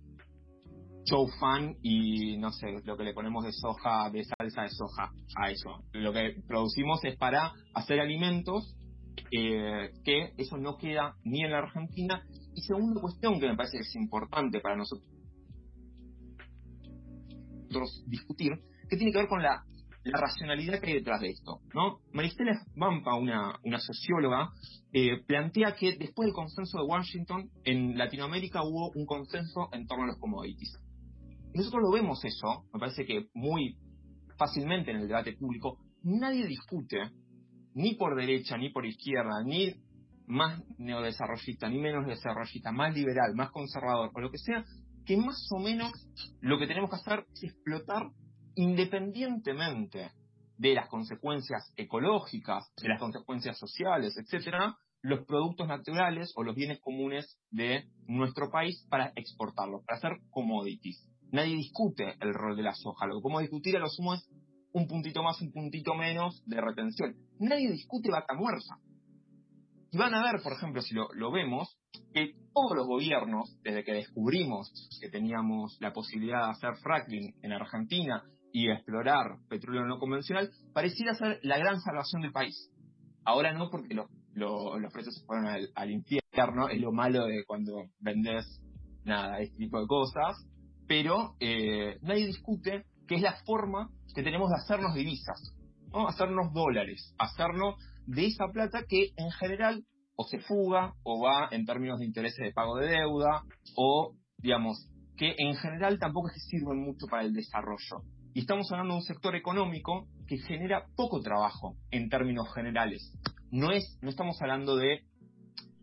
chow 1.04 1.28
fan 1.38 1.76
y 1.82 2.36
no 2.38 2.50
sé, 2.50 2.66
lo 2.84 2.96
que 2.96 3.04
le 3.04 3.12
ponemos 3.12 3.44
de 3.44 3.52
soja, 3.52 4.10
de 4.10 4.24
salsa 4.24 4.62
de 4.62 4.70
soja 4.70 5.10
a 5.36 5.50
eso. 5.50 5.84
Lo 5.92 6.12
que 6.12 6.42
producimos 6.46 7.04
es 7.04 7.16
para 7.16 7.52
hacer 7.74 8.00
alimentos 8.00 8.74
eh, 9.30 9.90
que 10.04 10.32
eso 10.36 10.56
no 10.56 10.76
queda 10.76 11.14
ni 11.24 11.44
en 11.44 11.52
la 11.52 11.58
Argentina. 11.58 12.24
Y 12.54 12.62
segunda 12.62 13.00
cuestión 13.00 13.38
que 13.40 13.48
me 13.48 13.56
parece 13.56 13.78
que 13.78 13.82
es 13.82 13.94
importante 13.96 14.60
para 14.60 14.76
nosotros 14.76 15.04
discutir, 18.06 18.52
que 18.88 18.96
tiene 18.96 19.12
que 19.12 19.18
ver 19.18 19.28
con 19.28 19.42
la 19.42 19.64
la 20.04 20.18
racionalidad 20.18 20.80
que 20.80 20.88
hay 20.88 20.94
detrás 20.94 21.20
de 21.20 21.30
esto. 21.30 21.60
¿no? 21.74 21.98
Maristela 22.12 22.52
Vampa, 22.76 23.14
una, 23.14 23.58
una 23.64 23.78
socióloga, 23.78 24.50
eh, 24.92 25.22
plantea 25.26 25.74
que 25.74 25.96
después 25.96 26.26
del 26.26 26.34
consenso 26.34 26.78
de 26.78 26.84
Washington, 26.84 27.50
en 27.64 27.96
Latinoamérica 27.96 28.62
hubo 28.62 28.90
un 28.94 29.06
consenso 29.06 29.68
en 29.72 29.86
torno 29.86 30.04
a 30.04 30.08
los 30.08 30.18
commodities. 30.18 30.78
Nosotros 31.54 31.82
lo 31.82 31.92
vemos 31.92 32.24
eso, 32.24 32.64
me 32.72 32.80
parece 32.80 33.06
que 33.06 33.26
muy 33.34 33.76
fácilmente 34.36 34.90
en 34.90 34.98
el 34.98 35.08
debate 35.08 35.34
público, 35.34 35.78
nadie 36.02 36.46
discute, 36.46 36.98
ni 37.74 37.94
por 37.94 38.16
derecha, 38.16 38.56
ni 38.58 38.70
por 38.70 38.84
izquierda, 38.84 39.42
ni 39.44 39.72
más 40.26 40.62
neodesarrollista, 40.78 41.68
ni 41.68 41.78
menos 41.78 42.06
desarrollista, 42.06 42.72
más 42.72 42.94
liberal, 42.94 43.34
más 43.34 43.50
conservador, 43.50 44.10
o 44.12 44.20
lo 44.20 44.30
que 44.30 44.38
sea, 44.38 44.64
que 45.04 45.16
más 45.16 45.46
o 45.50 45.60
menos 45.60 45.92
lo 46.40 46.58
que 46.58 46.66
tenemos 46.66 46.90
que 46.90 46.96
hacer 46.96 47.26
es 47.34 47.44
explotar 47.44 48.02
independientemente 48.56 50.10
de 50.56 50.74
las 50.74 50.88
consecuencias 50.88 51.72
ecológicas, 51.76 52.72
de 52.80 52.88
las 52.88 53.00
consecuencias 53.00 53.58
sociales, 53.58 54.16
etcétera, 54.16 54.76
los 55.02 55.26
productos 55.26 55.68
naturales 55.68 56.32
o 56.36 56.42
los 56.42 56.54
bienes 56.54 56.80
comunes 56.80 57.38
de 57.50 57.84
nuestro 58.06 58.50
país 58.50 58.86
para 58.88 59.12
exportarlos, 59.16 59.84
para 59.84 59.98
hacer 59.98 60.12
commodities. 60.30 61.06
Nadie 61.30 61.56
discute 61.56 62.14
el 62.20 62.32
rol 62.32 62.56
de 62.56 62.62
la 62.62 62.74
soja. 62.74 63.06
Lo 63.06 63.16
que 63.16 63.22
podemos 63.22 63.42
discutir 63.42 63.76
a 63.76 63.80
lo 63.80 63.88
sumo 63.88 64.14
es 64.14 64.26
un 64.72 64.86
puntito 64.86 65.22
más, 65.22 65.40
un 65.40 65.52
puntito 65.52 65.94
menos 65.94 66.42
de 66.46 66.60
retención. 66.60 67.14
Nadie 67.38 67.70
discute 67.70 68.10
vaca 68.10 68.34
muerta. 68.34 68.78
Y 69.90 69.98
van 69.98 70.14
a 70.14 70.22
ver, 70.22 70.42
por 70.42 70.52
ejemplo, 70.52 70.80
si 70.80 70.94
lo, 70.94 71.08
lo 71.12 71.30
vemos, 71.30 71.76
que 72.12 72.32
todos 72.52 72.76
los 72.76 72.86
gobiernos, 72.86 73.56
desde 73.62 73.84
que 73.84 73.92
descubrimos 73.92 74.72
que 75.00 75.08
teníamos 75.10 75.76
la 75.80 75.92
posibilidad 75.92 76.46
de 76.46 76.50
hacer 76.52 76.76
fracking 76.82 77.34
en 77.42 77.52
Argentina 77.52 78.24
y 78.54 78.70
explorar 78.70 79.36
petróleo 79.48 79.84
no 79.84 79.98
convencional, 79.98 80.48
pareciera 80.72 81.12
ser 81.14 81.40
la 81.42 81.58
gran 81.58 81.80
salvación 81.80 82.22
del 82.22 82.30
país. 82.30 82.70
Ahora 83.24 83.52
no, 83.52 83.68
porque 83.68 83.94
los 83.94 84.92
precios 84.92 85.16
se 85.16 85.26
fueron 85.26 85.48
al, 85.74 85.90
infierno, 85.90 86.68
es 86.68 86.80
lo 86.80 86.92
malo 86.92 87.26
de 87.26 87.44
cuando 87.44 87.82
vendes 87.98 88.62
nada, 89.04 89.40
este 89.40 89.56
tipo 89.56 89.80
de 89.80 89.88
cosas, 89.88 90.36
pero 90.86 91.34
eh, 91.40 91.98
nadie 92.02 92.26
discute 92.26 92.84
que 93.08 93.16
es 93.16 93.22
la 93.22 93.34
forma 93.44 93.90
que 94.14 94.22
tenemos 94.22 94.48
de 94.50 94.56
hacernos 94.56 94.94
divisas, 94.94 95.52
¿no? 95.92 96.06
hacernos 96.06 96.52
dólares, 96.52 97.12
hacernos 97.18 97.74
de 98.06 98.26
esa 98.26 98.46
plata 98.52 98.84
que 98.88 99.08
en 99.16 99.32
general 99.32 99.84
o 100.14 100.22
se 100.28 100.38
fuga 100.38 100.94
o 101.02 101.20
va 101.20 101.48
en 101.50 101.66
términos 101.66 101.98
de 101.98 102.06
intereses 102.06 102.38
de 102.38 102.52
pago 102.52 102.76
de 102.76 102.90
deuda 102.90 103.42
o, 103.74 104.14
digamos, 104.38 104.88
que 105.16 105.34
en 105.38 105.56
general 105.56 105.98
tampoco 105.98 106.28
es 106.28 106.34
que 106.34 106.56
sirven 106.56 106.84
mucho 106.84 107.06
para 107.08 107.24
el 107.24 107.32
desarrollo. 107.32 108.04
Y 108.34 108.40
estamos 108.40 108.66
hablando 108.72 108.94
de 108.94 108.98
un 108.98 109.04
sector 109.04 109.36
económico 109.36 110.08
que 110.26 110.38
genera 110.38 110.86
poco 110.96 111.20
trabajo 111.20 111.76
en 111.92 112.08
términos 112.08 112.52
generales. 112.52 113.12
No, 113.52 113.70
es, 113.70 113.96
no 114.02 114.10
estamos 114.10 114.42
hablando 114.42 114.74
de 114.74 115.04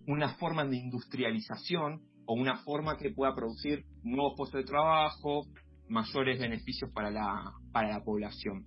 una 0.06 0.34
forma 0.34 0.66
de 0.66 0.76
industrialización 0.76 2.02
o 2.26 2.34
una 2.34 2.58
forma 2.58 2.98
que 2.98 3.12
pueda 3.12 3.34
producir 3.34 3.86
nuevos 4.04 4.34
puestos 4.36 4.60
de 4.60 4.68
trabajo, 4.68 5.48
mayores 5.88 6.42
beneficios 6.42 6.92
para 6.92 7.10
la, 7.10 7.54
para 7.72 7.88
la 7.88 8.04
población. 8.04 8.66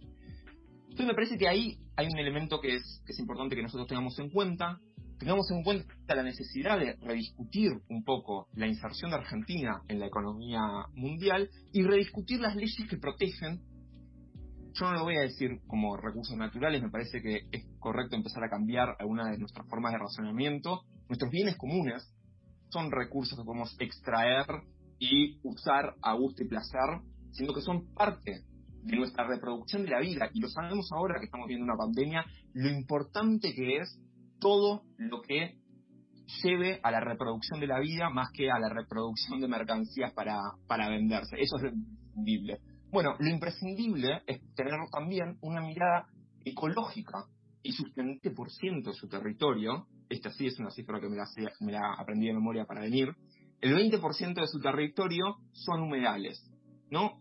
Entonces 0.84 1.06
me 1.06 1.14
parece 1.14 1.36
que 1.36 1.46
ahí 1.46 1.76
hay 1.94 2.06
un 2.06 2.18
elemento 2.18 2.62
que 2.62 2.76
es, 2.76 3.02
que 3.04 3.12
es 3.12 3.18
importante 3.18 3.54
que 3.54 3.62
nosotros 3.62 3.86
tengamos 3.86 4.18
en 4.18 4.30
cuenta, 4.30 4.80
tengamos 5.18 5.50
en 5.50 5.62
cuenta 5.62 6.14
la 6.14 6.22
necesidad 6.22 6.78
de 6.78 6.94
rediscutir 7.02 7.72
un 7.90 8.02
poco 8.02 8.48
la 8.54 8.66
inserción 8.66 9.10
de 9.10 9.18
Argentina 9.18 9.82
en 9.88 9.98
la 10.00 10.06
economía 10.06 10.62
mundial 10.94 11.50
y 11.70 11.82
rediscutir 11.82 12.40
las 12.40 12.56
leyes 12.56 12.88
que 12.88 12.96
protegen 12.96 13.60
yo 14.74 14.86
no 14.86 14.92
lo 14.92 15.04
voy 15.04 15.16
a 15.16 15.22
decir 15.22 15.60
como 15.68 15.96
recursos 15.96 16.36
naturales, 16.36 16.82
me 16.82 16.90
parece 16.90 17.22
que 17.22 17.46
es 17.52 17.64
correcto 17.78 18.16
empezar 18.16 18.42
a 18.42 18.50
cambiar 18.50 18.96
algunas 18.98 19.30
de 19.30 19.38
nuestras 19.38 19.68
formas 19.68 19.92
de 19.92 19.98
razonamiento. 19.98 20.82
Nuestros 21.08 21.30
bienes 21.30 21.56
comunes 21.56 22.12
son 22.70 22.90
recursos 22.90 23.38
que 23.38 23.44
podemos 23.44 23.76
extraer 23.78 24.46
y 24.98 25.38
usar 25.44 25.94
a 26.02 26.14
gusto 26.14 26.42
y 26.42 26.48
placer, 26.48 27.00
siendo 27.30 27.54
que 27.54 27.60
son 27.60 27.92
parte 27.94 28.42
de 28.82 28.96
nuestra 28.96 29.26
reproducción 29.28 29.84
de 29.84 29.90
la 29.90 30.00
vida. 30.00 30.28
Y 30.34 30.40
lo 30.40 30.48
sabemos 30.48 30.88
ahora 30.92 31.20
que 31.20 31.26
estamos 31.26 31.46
viendo 31.46 31.64
una 31.64 31.76
pandemia, 31.76 32.24
lo 32.52 32.68
importante 32.68 33.54
que 33.54 33.76
es 33.76 34.00
todo 34.40 34.82
lo 34.98 35.22
que 35.22 35.56
lleve 36.42 36.80
a 36.82 36.90
la 36.90 37.00
reproducción 37.00 37.60
de 37.60 37.68
la 37.68 37.78
vida 37.78 38.10
más 38.10 38.30
que 38.32 38.50
a 38.50 38.58
la 38.58 38.70
reproducción 38.70 39.40
de 39.40 39.46
mercancías 39.46 40.12
para, 40.12 40.38
para 40.66 40.88
venderse. 40.88 41.36
Eso 41.38 41.58
es 41.58 41.72
imprescindible. 41.72 42.58
Bueno, 42.94 43.16
lo 43.18 43.28
imprescindible 43.28 44.22
es 44.24 44.40
tener 44.54 44.74
también 44.92 45.36
una 45.40 45.60
mirada 45.60 46.06
ecológica 46.44 47.24
y 47.60 47.72
su 47.72 47.82
20% 47.86 48.84
de 48.84 48.92
su 48.92 49.08
territorio, 49.08 49.88
esta 50.08 50.30
sí 50.30 50.46
es 50.46 50.60
una 50.60 50.70
cifra 50.70 51.00
que 51.00 51.08
me 51.08 51.16
la, 51.16 51.24
me 51.58 51.72
la 51.72 51.94
aprendí 51.98 52.28
de 52.28 52.34
memoria 52.34 52.66
para 52.66 52.82
venir, 52.82 53.08
el 53.60 53.74
20% 53.74 54.34
de 54.40 54.46
su 54.46 54.60
territorio 54.60 55.24
son 55.50 55.82
humedales, 55.82 56.40
¿no? 56.88 57.20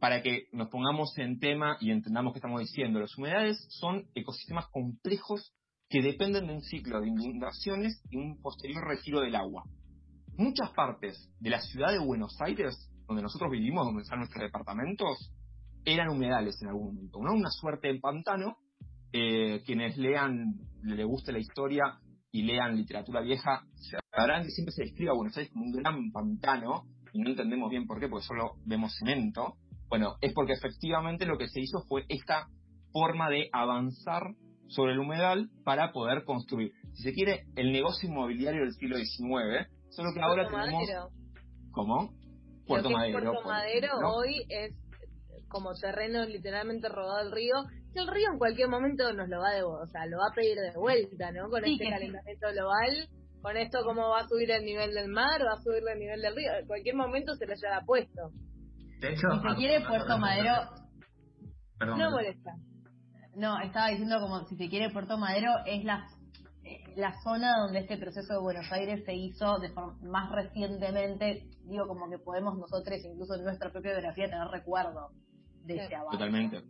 Para 0.00 0.22
que 0.22 0.48
nos 0.50 0.70
pongamos 0.70 1.16
en 1.18 1.38
tema 1.38 1.76
y 1.78 1.92
entendamos 1.92 2.32
qué 2.32 2.40
estamos 2.40 2.58
diciendo, 2.58 2.98
los 2.98 3.16
humedales 3.16 3.64
son 3.68 4.08
ecosistemas 4.12 4.66
complejos 4.72 5.54
que 5.88 6.02
dependen 6.02 6.48
de 6.48 6.54
un 6.54 6.62
ciclo 6.62 7.00
de 7.00 7.06
inundaciones 7.06 8.02
y 8.10 8.16
un 8.16 8.42
posterior 8.42 8.82
retiro 8.84 9.20
del 9.20 9.36
agua. 9.36 9.62
Muchas 10.36 10.72
partes 10.72 11.30
de 11.38 11.50
la 11.50 11.60
ciudad 11.60 11.92
de 11.92 12.04
Buenos 12.04 12.36
Aires 12.40 12.90
donde 13.06 13.22
nosotros 13.22 13.50
vivimos, 13.50 13.86
donde 13.86 14.02
están 14.02 14.18
nuestros 14.18 14.42
departamentos, 14.42 15.32
eran 15.84 16.08
humedales 16.08 16.60
en 16.62 16.68
algún 16.68 16.94
momento, 16.94 17.20
¿no? 17.22 17.32
Una 17.32 17.50
suerte 17.50 17.88
de 17.88 18.00
pantano. 18.00 18.56
Eh, 19.12 19.62
quienes 19.64 19.96
lean, 19.96 20.54
le 20.82 21.04
guste 21.04 21.32
la 21.32 21.38
historia 21.38 21.98
y 22.32 22.42
lean 22.42 22.76
literatura 22.76 23.22
vieja, 23.22 23.62
sabrán 24.14 24.42
que 24.42 24.50
siempre 24.50 24.72
se 24.72 24.82
describe 24.82 25.10
a 25.10 25.14
Buenos 25.14 25.36
Aires 25.36 25.50
como 25.52 25.64
un 25.64 25.72
gran 25.72 26.12
pantano, 26.12 26.84
y 27.12 27.20
no 27.20 27.30
entendemos 27.30 27.70
bien 27.70 27.86
por 27.86 27.98
qué, 27.98 28.08
porque 28.08 28.26
solo 28.26 28.56
vemos 28.66 28.94
cemento. 28.98 29.54
Bueno, 29.88 30.16
es 30.20 30.34
porque 30.34 30.52
efectivamente 30.52 31.24
lo 31.24 31.38
que 31.38 31.48
se 31.48 31.60
hizo 31.60 31.82
fue 31.88 32.04
esta 32.08 32.48
forma 32.92 33.30
de 33.30 33.48
avanzar 33.52 34.34
sobre 34.68 34.92
el 34.92 34.98
humedal 34.98 35.48
para 35.64 35.92
poder 35.92 36.24
construir, 36.24 36.72
si 36.92 37.04
se 37.04 37.12
quiere, 37.12 37.44
el 37.54 37.72
negocio 37.72 38.08
inmobiliario 38.08 38.62
del 38.62 38.72
siglo 38.72 38.96
XIX, 38.96 39.70
solo 39.90 40.12
que 40.12 40.20
ahora 40.20 40.48
tenemos... 40.48 40.88
¿Cómo? 41.70 42.14
Puerto 42.66 42.90
Madero. 42.90 43.20
Puerto 43.20 43.48
Madero 43.48 43.88
hoy 44.14 44.44
es 44.48 44.74
como 45.48 45.72
terreno 45.74 46.24
literalmente 46.24 46.88
rodado 46.88 47.18
al 47.18 47.32
río, 47.32 47.54
que 47.92 48.00
el 48.00 48.08
río 48.08 48.28
en 48.32 48.38
cualquier 48.38 48.68
momento 48.68 49.12
nos 49.12 49.28
lo 49.28 49.38
va 49.38 49.50
a 49.50 49.64
o 49.64 49.86
sea, 49.86 50.06
lo 50.06 50.18
va 50.18 50.28
a 50.30 50.34
pedir 50.34 50.56
de 50.56 50.72
vuelta, 50.76 51.30
¿no? 51.32 51.48
Con 51.48 51.64
este 51.64 51.88
calentamiento 51.88 52.48
global, 52.52 53.08
con 53.40 53.56
esto 53.56 53.78
cómo 53.84 54.08
va 54.08 54.20
a 54.20 54.28
subir 54.28 54.50
el 54.50 54.64
nivel 54.64 54.92
del 54.92 55.08
mar 55.08 55.40
va 55.40 55.56
a 55.56 55.62
subir 55.62 55.82
el 55.88 55.98
nivel 55.98 56.20
del 56.20 56.34
río. 56.34 56.52
En 56.60 56.66
cualquier 56.66 56.96
momento 56.96 57.34
se 57.36 57.46
les 57.46 57.62
haya 57.64 57.80
puesto. 57.86 58.30
De 59.00 59.12
hecho, 59.12 59.28
si 59.30 59.48
se 59.48 59.56
quiere 59.56 59.86
Puerto 59.86 60.18
Madero... 60.18 60.52
no 61.80 62.10
molesta. 62.10 62.50
No, 63.36 63.60
estaba 63.60 63.88
diciendo 63.88 64.18
como 64.20 64.44
si 64.46 64.56
se 64.56 64.68
quiere 64.68 64.90
Puerto 64.90 65.18
Madero 65.18 65.52
es 65.66 65.84
la 65.84 66.06
la 66.96 67.12
zona 67.20 67.58
donde 67.58 67.80
este 67.80 67.98
proceso 67.98 68.32
de 68.32 68.40
Buenos 68.40 68.72
Aires 68.72 69.04
se 69.04 69.14
hizo 69.14 69.58
de 69.58 69.68
forma, 69.70 69.98
más 70.02 70.32
recientemente, 70.32 71.46
digo 71.64 71.86
como 71.86 72.08
que 72.08 72.18
podemos 72.18 72.56
nosotros 72.56 72.98
incluso 73.04 73.34
en 73.34 73.44
nuestra 73.44 73.70
propia 73.70 73.92
biografía 73.92 74.30
tener 74.30 74.48
recuerdo 74.48 75.10
de 75.66 75.76
ese 75.76 75.94
avance. 75.94 76.16
Totalmente. 76.16 76.62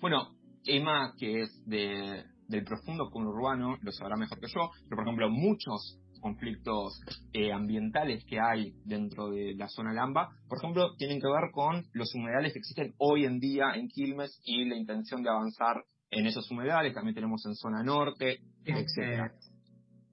Bueno, 0.00 0.34
Emma, 0.64 1.14
que 1.16 1.42
es 1.42 1.62
de, 1.66 2.24
del 2.48 2.64
profundo 2.64 3.08
urbano, 3.12 3.76
lo 3.80 3.92
sabrá 3.92 4.16
mejor 4.16 4.40
que 4.40 4.48
yo, 4.48 4.70
pero 4.88 4.96
por 4.96 5.04
ejemplo 5.04 5.30
muchos 5.30 6.00
conflictos 6.20 7.00
eh, 7.32 7.52
ambientales 7.52 8.24
que 8.26 8.40
hay 8.40 8.74
dentro 8.84 9.30
de 9.30 9.54
la 9.54 9.68
zona 9.68 9.92
Lamba, 9.92 10.30
por 10.48 10.58
ejemplo, 10.58 10.96
tienen 10.96 11.20
que 11.20 11.28
ver 11.28 11.50
con 11.52 11.84
los 11.92 12.12
humedales 12.14 12.52
que 12.52 12.58
existen 12.58 12.92
hoy 12.98 13.24
en 13.24 13.38
día 13.38 13.72
en 13.74 13.88
Quilmes 13.88 14.40
y 14.44 14.68
la 14.68 14.76
intención 14.76 15.22
de 15.22 15.30
avanzar 15.30 15.84
en 16.10 16.26
esos 16.26 16.50
humedales, 16.50 16.92
también 16.92 17.14
tenemos 17.14 17.46
en 17.46 17.54
zona 17.54 17.84
norte, 17.84 18.40
etcétera. 18.64 19.32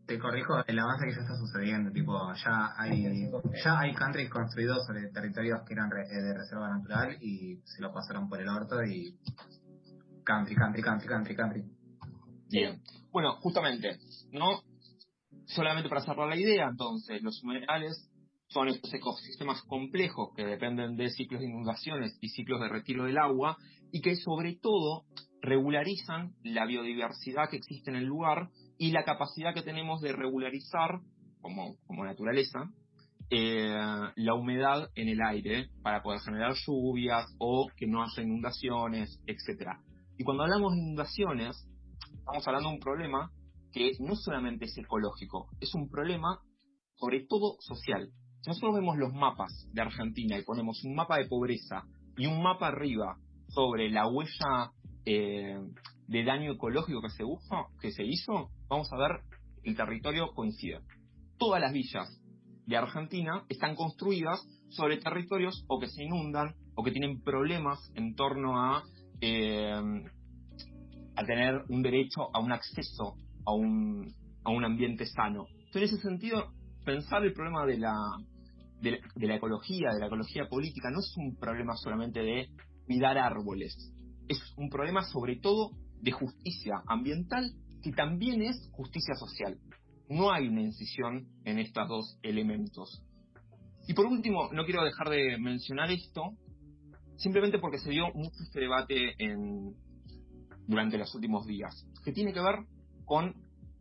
Te 0.07 0.17
corrijo, 0.17 0.63
el 0.65 0.79
avance 0.79 1.05
que 1.05 1.15
ya 1.15 1.21
está 1.21 1.35
sucediendo, 1.35 1.91
tipo, 1.91 2.13
ya 2.33 2.73
hay 2.77 3.29
ya 3.63 3.79
hay 3.79 3.93
countries 3.93 4.29
construidos 4.29 4.85
sobre 4.85 5.09
territorios 5.11 5.61
que 5.67 5.73
eran 5.73 5.89
eh, 5.91 6.21
de 6.21 6.33
reserva 6.33 6.69
natural 6.69 7.17
y 7.21 7.57
se 7.65 7.81
lo 7.81 7.93
pasaron 7.93 8.29
por 8.29 8.41
el 8.41 8.47
orto 8.47 8.81
y 8.83 9.17
country, 10.23 10.55
country, 10.55 10.81
country, 10.81 11.07
country, 11.09 11.35
country. 11.35 11.63
Bien. 12.49 12.81
Bueno, 13.11 13.35
justamente, 13.41 13.97
¿no? 14.31 14.61
Solamente 15.45 15.89
para 15.89 16.01
cerrar 16.01 16.29
la 16.29 16.37
idea, 16.37 16.67
entonces, 16.69 17.21
los 17.21 17.43
humedales 17.43 18.09
son 18.47 18.69
estos 18.69 18.93
ecosistemas 18.93 19.61
complejos 19.63 20.29
que 20.35 20.45
dependen 20.45 20.95
de 20.95 21.09
ciclos 21.09 21.41
de 21.41 21.47
inundaciones 21.47 22.17
y 22.21 22.29
ciclos 22.29 22.61
de 22.61 22.69
retiro 22.69 23.03
del 23.03 23.17
agua 23.17 23.57
y 23.91 24.01
que 24.01 24.15
sobre 24.15 24.55
todo 24.55 25.03
regularizan 25.41 26.33
la 26.43 26.65
biodiversidad 26.65 27.49
que 27.49 27.57
existe 27.57 27.89
en 27.89 27.97
el 27.97 28.05
lugar 28.05 28.49
y 28.77 28.91
la 28.91 29.03
capacidad 29.03 29.53
que 29.53 29.61
tenemos 29.61 30.01
de 30.01 30.13
regularizar, 30.13 30.99
como, 31.41 31.75
como 31.85 32.05
naturaleza, 32.05 32.69
eh, 33.29 33.75
la 34.15 34.33
humedad 34.35 34.89
en 34.95 35.09
el 35.09 35.21
aire 35.21 35.69
para 35.81 36.01
poder 36.01 36.21
generar 36.21 36.53
lluvias 36.65 37.25
o 37.39 37.67
que 37.75 37.87
no 37.87 38.01
haya 38.01 38.23
inundaciones, 38.23 39.21
etc. 39.27 39.71
Y 40.17 40.23
cuando 40.23 40.43
hablamos 40.43 40.73
de 40.73 40.79
inundaciones, 40.79 41.67
estamos 42.13 42.47
hablando 42.47 42.69
de 42.69 42.75
un 42.75 42.81
problema 42.81 43.31
que 43.73 43.91
no 43.99 44.15
solamente 44.15 44.65
es 44.65 44.77
ecológico, 44.77 45.49
es 45.59 45.73
un 45.75 45.89
problema 45.89 46.39
sobre 46.95 47.25
todo 47.27 47.57
social. 47.59 48.09
Si 48.41 48.49
nosotros 48.49 48.75
vemos 48.75 48.97
los 48.97 49.13
mapas 49.13 49.67
de 49.73 49.81
Argentina 49.81 50.37
y 50.37 50.43
ponemos 50.43 50.83
un 50.83 50.95
mapa 50.95 51.17
de 51.17 51.25
pobreza 51.25 51.83
y 52.17 52.27
un 52.27 52.41
mapa 52.41 52.67
arriba 52.67 53.17
sobre 53.49 53.89
la 53.89 54.07
huella 54.07 54.71
eh, 55.05 55.59
de 56.07 56.23
daño 56.23 56.53
ecológico 56.53 57.01
que 57.01 57.09
se, 57.09 57.23
que 57.81 57.91
se 57.91 58.03
hizo, 58.03 58.51
vamos 58.69 58.91
a 58.91 58.97
ver 58.97 59.21
el 59.63 59.75
territorio 59.75 60.31
coincide. 60.33 60.79
Todas 61.37 61.61
las 61.61 61.73
villas 61.73 62.07
de 62.65 62.77
Argentina 62.77 63.43
están 63.49 63.75
construidas 63.75 64.41
sobre 64.69 64.97
territorios 64.97 65.63
o 65.67 65.79
que 65.79 65.87
se 65.87 66.03
inundan 66.03 66.53
o 66.75 66.83
que 66.83 66.91
tienen 66.91 67.21
problemas 67.21 67.79
en 67.95 68.15
torno 68.15 68.59
a, 68.59 68.83
eh, 69.21 69.73
a 71.15 71.25
tener 71.25 71.63
un 71.69 71.81
derecho 71.81 72.29
a 72.33 72.39
un 72.39 72.51
acceso 72.51 73.15
a 73.45 73.53
un, 73.53 74.13
a 74.43 74.51
un 74.51 74.65
ambiente 74.65 75.05
sano. 75.05 75.45
Entonces, 75.49 75.75
en 75.75 75.83
ese 75.83 75.97
sentido, 76.01 76.51
pensar 76.83 77.23
el 77.23 77.33
problema 77.33 77.65
de 77.65 77.77
la, 77.77 77.95
de 78.81 79.27
la 79.27 79.35
ecología, 79.35 79.89
de 79.93 79.99
la 79.99 80.07
ecología 80.07 80.47
política, 80.49 80.89
no 80.91 80.99
es 80.99 81.13
un 81.17 81.37
problema 81.37 81.75
solamente 81.77 82.21
de 82.21 82.49
cuidar 82.85 83.17
árboles, 83.17 83.75
es 84.27 84.39
un 84.57 84.69
problema 84.69 85.03
sobre 85.03 85.37
todo 85.37 85.71
de 86.01 86.11
justicia 86.11 86.81
ambiental 86.87 87.51
que 87.81 87.91
también 87.91 88.41
es 88.41 88.69
justicia 88.71 89.15
social. 89.15 89.57
No 90.09 90.31
hay 90.31 90.47
una 90.47 90.61
incisión 90.61 91.27
en 91.43 91.59
estos 91.59 91.87
dos 91.87 92.19
elementos. 92.21 93.03
Y 93.87 93.93
por 93.93 94.05
último, 94.05 94.49
no 94.51 94.65
quiero 94.65 94.83
dejar 94.83 95.09
de 95.09 95.37
mencionar 95.37 95.91
esto, 95.91 96.21
simplemente 97.17 97.59
porque 97.59 97.79
se 97.79 97.89
dio 97.89 98.07
mucho 98.13 98.43
este 98.43 98.59
debate 98.59 99.13
en, 99.17 99.75
durante 100.67 100.97
los 100.97 101.13
últimos 101.15 101.45
días, 101.45 101.87
que 102.03 102.11
tiene 102.11 102.33
que 102.33 102.41
ver 102.41 102.55
con 103.05 103.33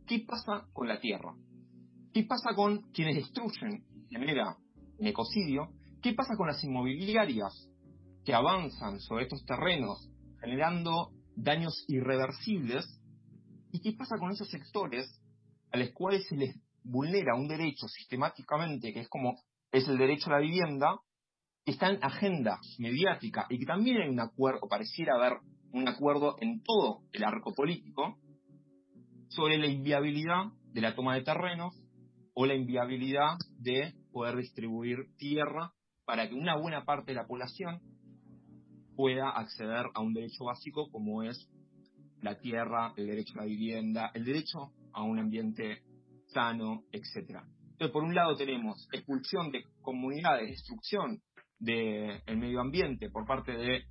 qué 0.05 0.23
pasa 0.25 0.65
con 0.73 0.87
la 0.87 0.99
tierra, 0.99 1.35
qué 2.13 2.23
pasa 2.23 2.55
con 2.55 2.81
quienes 2.93 3.15
destruyen 3.15 3.83
de 4.09 4.19
manera 4.19 4.57
en 4.99 5.07
ecocidio, 5.07 5.69
qué 6.01 6.13
pasa 6.13 6.35
con 6.37 6.47
las 6.47 6.63
inmobiliarias 6.63 7.69
que 8.23 8.33
avanzan 8.33 8.99
sobre 8.99 9.23
estos 9.23 9.45
terrenos 9.45 10.09
generando 10.39 11.11
daños 11.35 11.85
irreversibles. 11.87 12.85
¿Y 13.71 13.81
qué 13.81 13.93
pasa 13.93 14.17
con 14.17 14.31
esos 14.31 14.49
sectores 14.49 15.21
a 15.71 15.77
los 15.77 15.89
cuales 15.91 16.25
se 16.27 16.35
les 16.35 16.55
vulnera 16.83 17.35
un 17.35 17.47
derecho 17.47 17.87
sistemáticamente, 17.87 18.93
que 18.93 19.01
es 19.01 19.09
como 19.09 19.41
es 19.71 19.87
el 19.87 19.97
derecho 19.97 20.29
a 20.29 20.33
la 20.33 20.39
vivienda, 20.39 20.99
que 21.65 21.71
está 21.71 21.89
en 21.89 22.03
agenda 22.03 22.59
mediática 22.79 23.45
y 23.49 23.59
que 23.59 23.65
también 23.65 23.97
hay 24.01 24.09
un 24.09 24.19
acuerdo, 24.19 24.67
pareciera 24.69 25.15
haber 25.15 25.39
un 25.73 25.87
acuerdo 25.87 26.37
en 26.39 26.63
todo 26.63 27.01
el 27.11 27.23
arco 27.23 27.53
político, 27.53 28.17
sobre 29.27 29.57
la 29.57 29.67
inviabilidad 29.67 30.45
de 30.71 30.81
la 30.81 30.95
toma 30.95 31.15
de 31.15 31.23
terrenos 31.23 31.75
o 32.33 32.45
la 32.45 32.55
inviabilidad 32.55 33.35
de 33.59 33.93
poder 34.11 34.37
distribuir 34.37 35.13
tierra 35.17 35.73
para 36.05 36.29
que 36.29 36.35
una 36.35 36.57
buena 36.57 36.85
parte 36.85 37.11
de 37.11 37.15
la 37.15 37.27
población 37.27 37.81
pueda 38.95 39.29
acceder 39.29 39.87
a 39.93 39.99
un 39.99 40.13
derecho 40.13 40.45
básico 40.45 40.89
como 40.89 41.23
es 41.23 41.49
la 42.29 42.39
tierra, 42.39 42.93
el 42.97 43.07
derecho 43.07 43.33
a 43.35 43.41
la 43.41 43.47
vivienda, 43.47 44.11
el 44.13 44.25
derecho 44.25 44.73
a 44.93 45.03
un 45.03 45.19
ambiente 45.19 45.83
sano, 46.27 46.83
etc. 46.91 47.41
Entonces, 47.71 47.91
por 47.91 48.03
un 48.03 48.13
lado 48.13 48.35
tenemos 48.35 48.87
expulsión 48.91 49.51
de 49.51 49.63
comunidades, 49.81 50.49
destrucción 50.49 51.21
del 51.59 52.21
medio 52.37 52.59
ambiente 52.59 53.09
por 53.09 53.25
parte 53.25 53.53
de 53.53 53.83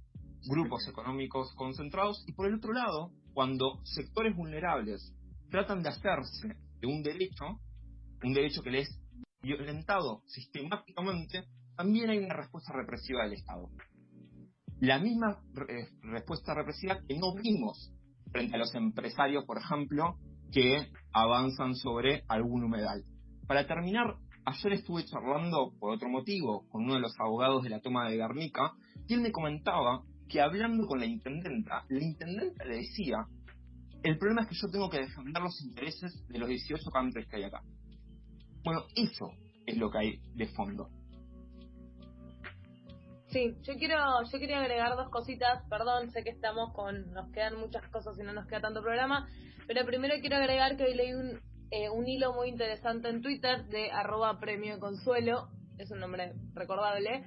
grupos 0.48 0.86
económicos 0.88 1.52
concentrados, 1.54 2.24
y 2.26 2.32
por 2.32 2.46
el 2.46 2.54
otro 2.54 2.72
lado, 2.72 3.10
cuando 3.32 3.80
sectores 3.84 4.36
vulnerables 4.36 5.12
tratan 5.50 5.82
de 5.82 5.88
hacerse 5.88 6.56
de 6.80 6.86
un 6.86 7.02
derecho, 7.02 7.44
un 8.22 8.32
derecho 8.32 8.62
que 8.62 8.70
les 8.70 8.88
es 8.88 9.02
violentado 9.42 10.22
sistemáticamente, 10.26 11.44
también 11.76 12.10
hay 12.10 12.18
una 12.18 12.34
respuesta 12.34 12.72
represiva 12.72 13.24
del 13.24 13.34
Estado 13.34 13.70
la 14.80 14.98
misma 14.98 15.40
eh, 15.68 15.88
respuesta 16.02 16.54
represiva 16.54 17.00
que 17.06 17.18
no 17.18 17.34
vimos 17.34 17.92
frente 18.30 18.56
a 18.56 18.58
los 18.58 18.74
empresarios, 18.74 19.44
por 19.44 19.58
ejemplo, 19.58 20.16
que 20.52 20.88
avanzan 21.12 21.74
sobre 21.74 22.24
algún 22.28 22.64
humedal. 22.64 23.04
Para 23.46 23.66
terminar, 23.66 24.16
ayer 24.44 24.72
estuve 24.74 25.04
charlando 25.04 25.72
por 25.78 25.92
otro 25.92 26.08
motivo 26.08 26.66
con 26.68 26.84
uno 26.84 26.94
de 26.94 27.00
los 27.00 27.14
abogados 27.18 27.62
de 27.62 27.70
la 27.70 27.80
toma 27.80 28.08
de 28.08 28.16
Guernica 28.16 28.72
y 29.08 29.14
él 29.14 29.20
me 29.20 29.32
comentaba 29.32 30.02
que 30.28 30.40
hablando 30.40 30.86
con 30.86 30.98
la 30.98 31.06
intendenta, 31.06 31.84
la 31.88 32.02
intendenta 32.02 32.64
le 32.64 32.76
decía, 32.78 33.26
el 34.02 34.18
problema 34.18 34.42
es 34.42 34.48
que 34.48 34.56
yo 34.60 34.68
tengo 34.70 34.90
que 34.90 35.00
defender 35.00 35.42
los 35.42 35.60
intereses 35.62 36.26
de 36.28 36.38
los 36.38 36.48
18 36.48 36.90
countries 36.90 37.28
que 37.28 37.36
hay 37.36 37.44
acá. 37.44 37.62
Bueno, 38.64 38.82
eso 38.94 39.30
es 39.66 39.76
lo 39.76 39.90
que 39.90 39.98
hay 39.98 40.20
de 40.34 40.46
fondo. 40.48 40.88
Sí, 43.36 43.54
yo 43.64 43.74
quiero, 43.74 43.98
yo 44.32 44.38
quería 44.38 44.60
agregar 44.60 44.96
dos 44.96 45.10
cositas, 45.10 45.62
perdón, 45.68 46.10
sé 46.10 46.24
que 46.24 46.30
estamos 46.30 46.72
con, 46.72 47.12
nos 47.12 47.30
quedan 47.32 47.58
muchas 47.60 47.86
cosas 47.90 48.18
y 48.18 48.22
no 48.22 48.32
nos 48.32 48.46
queda 48.46 48.62
tanto 48.62 48.80
programa, 48.80 49.28
pero 49.66 49.84
primero 49.84 50.14
quiero 50.22 50.36
agregar 50.36 50.78
que 50.78 50.84
hoy 50.84 50.94
leí 50.94 51.12
un, 51.12 51.38
eh, 51.70 51.90
un 51.90 52.08
hilo 52.08 52.32
muy 52.32 52.48
interesante 52.48 53.10
en 53.10 53.20
Twitter 53.20 53.66
de 53.66 53.90
arroba 53.90 54.40
premio 54.40 54.80
consuelo, 54.80 55.50
es 55.76 55.90
un 55.90 55.98
nombre 55.98 56.32
recordable, 56.54 57.26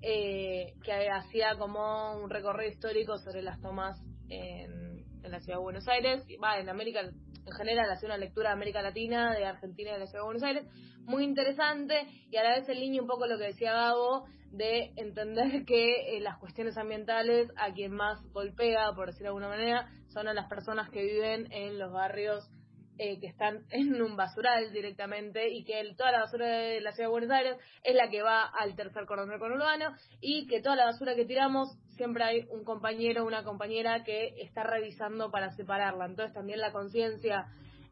eh, 0.00 0.72
que 0.82 1.10
hacía 1.10 1.58
como 1.58 2.16
un 2.16 2.30
recorrido 2.30 2.70
histórico 2.70 3.18
sobre 3.18 3.42
las 3.42 3.60
tomas 3.60 4.00
en, 4.30 5.04
en 5.22 5.30
la 5.30 5.40
ciudad 5.40 5.58
de 5.58 5.62
Buenos 5.62 5.86
Aires, 5.88 6.24
va, 6.42 6.58
en 6.58 6.70
América, 6.70 7.00
en 7.00 7.52
general 7.52 7.90
hacía 7.90 8.06
una 8.06 8.16
lectura 8.16 8.48
de 8.48 8.54
América 8.54 8.80
Latina, 8.80 9.34
de 9.34 9.44
Argentina 9.44 9.90
y 9.90 9.92
de 9.92 9.98
la 9.98 10.06
ciudad 10.06 10.22
de 10.22 10.26
Buenos 10.26 10.42
Aires, 10.42 10.66
muy 11.04 11.22
interesante, 11.22 12.06
y 12.30 12.36
a 12.38 12.44
la 12.44 12.56
vez 12.56 12.68
el 12.70 12.80
niño 12.80 13.02
un 13.02 13.08
poco 13.08 13.26
lo 13.26 13.36
que 13.36 13.44
decía 13.44 13.74
Gabo, 13.74 14.26
de 14.50 14.92
entender 14.96 15.64
que 15.64 16.16
eh, 16.16 16.20
las 16.20 16.38
cuestiones 16.38 16.76
ambientales 16.76 17.50
a 17.56 17.72
quien 17.72 17.92
más 17.92 18.20
golpea, 18.32 18.92
por 18.94 19.06
decir 19.06 19.22
de 19.22 19.28
alguna 19.28 19.48
manera, 19.48 19.88
son 20.08 20.28
a 20.28 20.34
las 20.34 20.48
personas 20.48 20.90
que 20.90 21.02
viven 21.02 21.50
en 21.52 21.78
los 21.78 21.92
barrios 21.92 22.50
eh, 23.02 23.18
que 23.18 23.28
están 23.28 23.64
en 23.70 24.02
un 24.02 24.14
basural 24.14 24.72
directamente 24.72 25.48
y 25.48 25.64
que 25.64 25.94
toda 25.96 26.12
la 26.12 26.20
basura 26.20 26.46
de 26.46 26.80
la 26.82 26.92
ciudad 26.92 27.08
de 27.08 27.12
Buenos 27.12 27.30
Aires 27.30 27.56
es 27.82 27.94
la 27.94 28.10
que 28.10 28.22
va 28.22 28.42
al 28.42 28.76
tercer 28.76 29.06
cordón 29.06 29.30
urbano 29.30 29.94
y 30.20 30.46
que 30.46 30.60
toda 30.60 30.76
la 30.76 30.84
basura 30.84 31.14
que 31.14 31.24
tiramos 31.24 31.78
siempre 31.96 32.24
hay 32.24 32.46
un 32.50 32.64
compañero 32.64 33.22
o 33.22 33.26
una 33.26 33.42
compañera 33.42 34.04
que 34.04 34.34
está 34.42 34.64
revisando 34.64 35.30
para 35.30 35.50
separarla. 35.52 36.06
Entonces 36.06 36.34
también 36.34 36.60
la 36.60 36.72
conciencia 36.72 37.46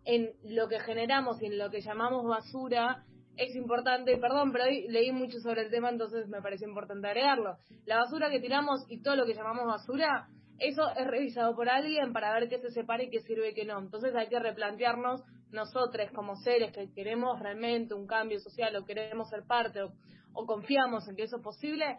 en 0.05 0.31
lo 0.45 0.69
que 0.69 0.81
generamos 0.81 1.41
y 1.43 1.47
en 1.47 1.59
lo 1.59 1.71
que 1.71 1.81
llamamos 1.81 2.27
basura 2.27 3.05
es 3.39 3.55
importante, 3.55 4.17
perdón, 4.19 4.53
pero 4.53 4.65
hoy 4.65 4.87
leí 4.89 5.13
mucho 5.13 5.39
sobre 5.39 5.63
el 5.63 5.71
tema, 5.71 5.91
entonces 5.91 6.29
me 6.29 6.43
pareció 6.43 6.69
importante 6.69 7.07
agregarlo. 7.07 7.57
La 7.87 7.99
basura 7.99 8.31
que 8.31 8.41
tiramos 8.41 8.85
y 8.89 9.01
todo 9.01 9.17
lo 9.17 9.25
que 9.27 9.35
llamamos 9.35 9.67
basura, 9.67 10.29
eso 10.59 10.83
es 10.97 11.07
revisado 11.07 11.55
por 11.55 11.69
alguien 11.69 12.13
para 12.13 12.33
ver 12.35 12.49
qué 12.49 12.59
se 12.59 12.71
separa 12.71 13.05
y 13.05 13.11
qué 13.11 13.21
sirve 13.21 13.51
y 13.51 13.55
qué 13.55 13.65
no. 13.65 13.79
Entonces 13.79 14.15
hay 14.17 14.29
que 14.29 14.41
replantearnos 14.41 15.23
nosotros 15.53 16.11
como 16.15 16.35
seres 16.37 16.73
que 16.73 16.93
queremos 16.93 17.39
realmente 17.39 17.95
un 17.95 18.07
cambio 18.07 18.41
social 18.41 18.75
o 18.77 18.85
queremos 18.85 19.29
ser 19.31 19.45
parte 19.47 19.83
o, 19.83 19.93
o 20.35 20.45
confiamos 20.45 21.09
en 21.09 21.17
que 21.17 21.23
eso 21.23 21.37
es 21.37 21.43
posible, 21.43 21.99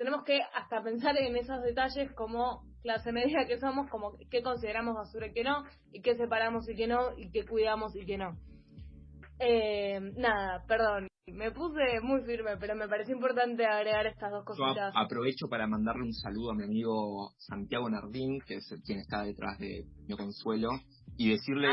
tenemos 0.00 0.24
que 0.24 0.40
hasta 0.54 0.82
pensar 0.82 1.14
en 1.18 1.36
esos 1.36 1.60
detalles 1.62 2.10
como 2.12 2.62
clase 2.82 3.12
media 3.12 3.44
que 3.46 3.58
somos, 3.58 3.90
como 3.90 4.16
qué 4.30 4.42
consideramos 4.42 4.94
basura 4.94 5.26
y 5.26 5.32
qué 5.34 5.44
no, 5.44 5.64
y 5.92 6.00
qué 6.00 6.16
separamos 6.16 6.66
y 6.70 6.74
qué 6.74 6.86
no, 6.86 7.18
y 7.18 7.30
qué 7.30 7.44
cuidamos 7.44 7.94
y 7.94 8.06
qué 8.06 8.16
no. 8.16 8.38
Eh, 9.40 9.98
nada, 10.16 10.62
perdón, 10.68 11.08
me 11.32 11.50
puse 11.50 12.00
muy 12.02 12.22
firme, 12.22 12.56
pero 12.58 12.74
me 12.74 12.88
pareció 12.88 13.14
importante 13.14 13.64
agregar 13.64 14.06
estas 14.06 14.30
dos 14.30 14.44
cositas. 14.44 14.92
Yo 14.94 15.00
aprovecho 15.00 15.48
para 15.48 15.66
mandarle 15.66 16.02
un 16.02 16.12
saludo 16.12 16.50
a 16.50 16.54
mi 16.54 16.64
amigo 16.64 17.32
Santiago 17.38 17.88
Nardín, 17.88 18.40
que 18.46 18.56
es 18.56 18.74
quien 18.84 18.98
está 18.98 19.22
detrás 19.22 19.58
de 19.58 19.86
Mi 20.06 20.16
Consuelo, 20.16 20.70
y 21.16 21.30
decirle 21.30 21.68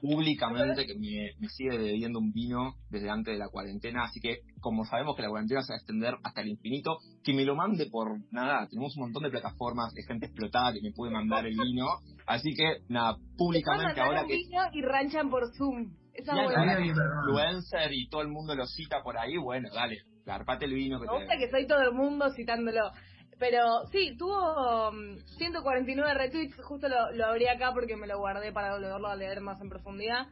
públicamente 0.00 0.84
que 0.86 0.94
me, 0.98 1.48
sigue 1.48 1.78
debiendo 1.78 2.18
un 2.18 2.32
vino 2.32 2.74
desde 2.90 3.08
antes 3.08 3.34
de 3.34 3.38
la 3.38 3.48
cuarentena, 3.48 4.04
así 4.04 4.20
que 4.20 4.38
como 4.60 4.84
sabemos 4.84 5.14
que 5.16 5.22
la 5.22 5.28
cuarentena 5.28 5.62
se 5.62 5.72
va 5.72 5.76
a 5.76 5.78
extender 5.78 6.14
hasta 6.24 6.40
el 6.42 6.48
infinito, 6.48 6.98
que 7.22 7.32
me 7.32 7.44
lo 7.44 7.54
mande 7.54 7.86
por 7.86 8.18
nada, 8.32 8.66
tenemos 8.68 8.96
un 8.96 9.04
montón 9.04 9.22
de 9.22 9.30
plataformas 9.30 9.94
de 9.94 10.02
gente 10.02 10.26
explotada 10.26 10.72
que 10.72 10.82
me 10.82 10.92
puede 10.92 11.12
mandar 11.12 11.46
el 11.46 11.56
vino, 11.56 11.86
así 12.26 12.50
que 12.50 12.82
nada, 12.88 13.16
públicamente 13.36 14.00
ahora 14.00 14.24
que... 14.26 14.34
Vino 14.34 14.62
y 14.72 14.82
ranchan 14.82 15.30
por 15.30 15.54
Zoom. 15.56 15.92
Esa 16.14 16.34
y 16.80 16.88
influencer 16.88 17.92
y 17.92 18.08
todo 18.08 18.22
el 18.22 18.28
mundo 18.28 18.54
lo 18.54 18.66
cita 18.66 19.02
por 19.02 19.16
ahí, 19.16 19.36
bueno, 19.36 19.68
dale, 19.72 20.02
carpate 20.24 20.64
el 20.64 20.74
vino 20.74 21.00
que 21.00 21.06
Me 21.06 21.12
gusta 21.12 21.38
que 21.38 21.50
soy 21.50 21.66
todo 21.66 21.82
el 21.82 21.92
mundo 21.92 22.30
citándolo. 22.30 22.90
Pero 23.38 23.86
sí, 23.90 24.16
tuvo 24.18 24.92
149 25.38 26.12
um, 26.12 26.18
retweets, 26.18 26.62
justo 26.62 26.88
lo, 26.88 27.10
lo 27.12 27.26
abrí 27.26 27.46
acá 27.46 27.72
porque 27.72 27.96
me 27.96 28.06
lo 28.06 28.18
guardé 28.18 28.52
para 28.52 28.74
volverlo 28.74 29.08
a 29.08 29.16
leer 29.16 29.40
más 29.40 29.60
en 29.62 29.70
profundidad. 29.70 30.26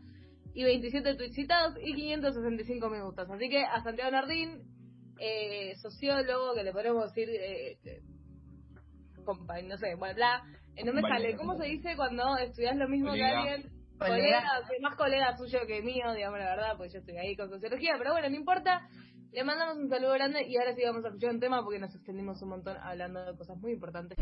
Y 0.52 0.64
27 0.64 1.14
tweets 1.14 1.34
citados 1.34 1.74
y 1.82 1.94
565 1.94 2.90
me 2.90 3.02
gustas. 3.02 3.30
Así 3.30 3.48
que 3.48 3.64
a 3.64 3.82
Santiago 3.82 4.10
Nardín, 4.10 4.62
eh, 5.18 5.74
sociólogo, 5.76 6.54
que 6.54 6.64
le 6.64 6.72
podemos 6.72 7.04
decir, 7.04 7.30
eh, 7.30 7.78
eh 7.84 8.02
no 9.64 9.76
sé, 9.76 9.94
bueno, 9.94 10.14
bla, 10.14 10.42
eh, 10.76 10.84
no 10.84 10.92
me 10.92 11.02
sale. 11.02 11.36
¿Cómo 11.36 11.56
se 11.56 11.66
dice 11.66 11.96
cuando 11.96 12.36
estudias 12.38 12.76
lo 12.76 12.88
mismo 12.88 13.12
que 13.12 13.24
alguien? 13.24 13.77
Colega, 13.98 14.42
más 14.80 14.96
colega 14.96 15.36
suyo 15.36 15.60
que 15.66 15.82
mío, 15.82 16.12
digamos 16.14 16.38
la 16.38 16.50
verdad, 16.50 16.76
pues 16.76 16.92
yo 16.92 17.00
estoy 17.00 17.16
ahí 17.16 17.36
con 17.36 17.50
sociología, 17.50 17.96
pero 17.98 18.12
bueno, 18.12 18.28
no 18.28 18.36
importa. 18.36 18.88
Le 19.32 19.44
mandamos 19.44 19.76
un 19.76 19.90
saludo 19.90 20.14
grande 20.14 20.46
y 20.46 20.56
ahora 20.56 20.74
sí 20.74 20.82
vamos 20.84 21.04
a 21.04 21.08
escuchar 21.08 21.30
un 21.30 21.40
tema 21.40 21.62
porque 21.62 21.78
nos 21.78 21.94
extendimos 21.94 22.40
un 22.40 22.48
montón 22.48 22.76
hablando 22.78 23.24
de 23.24 23.36
cosas 23.36 23.58
muy 23.58 23.72
importantes. 23.72 24.16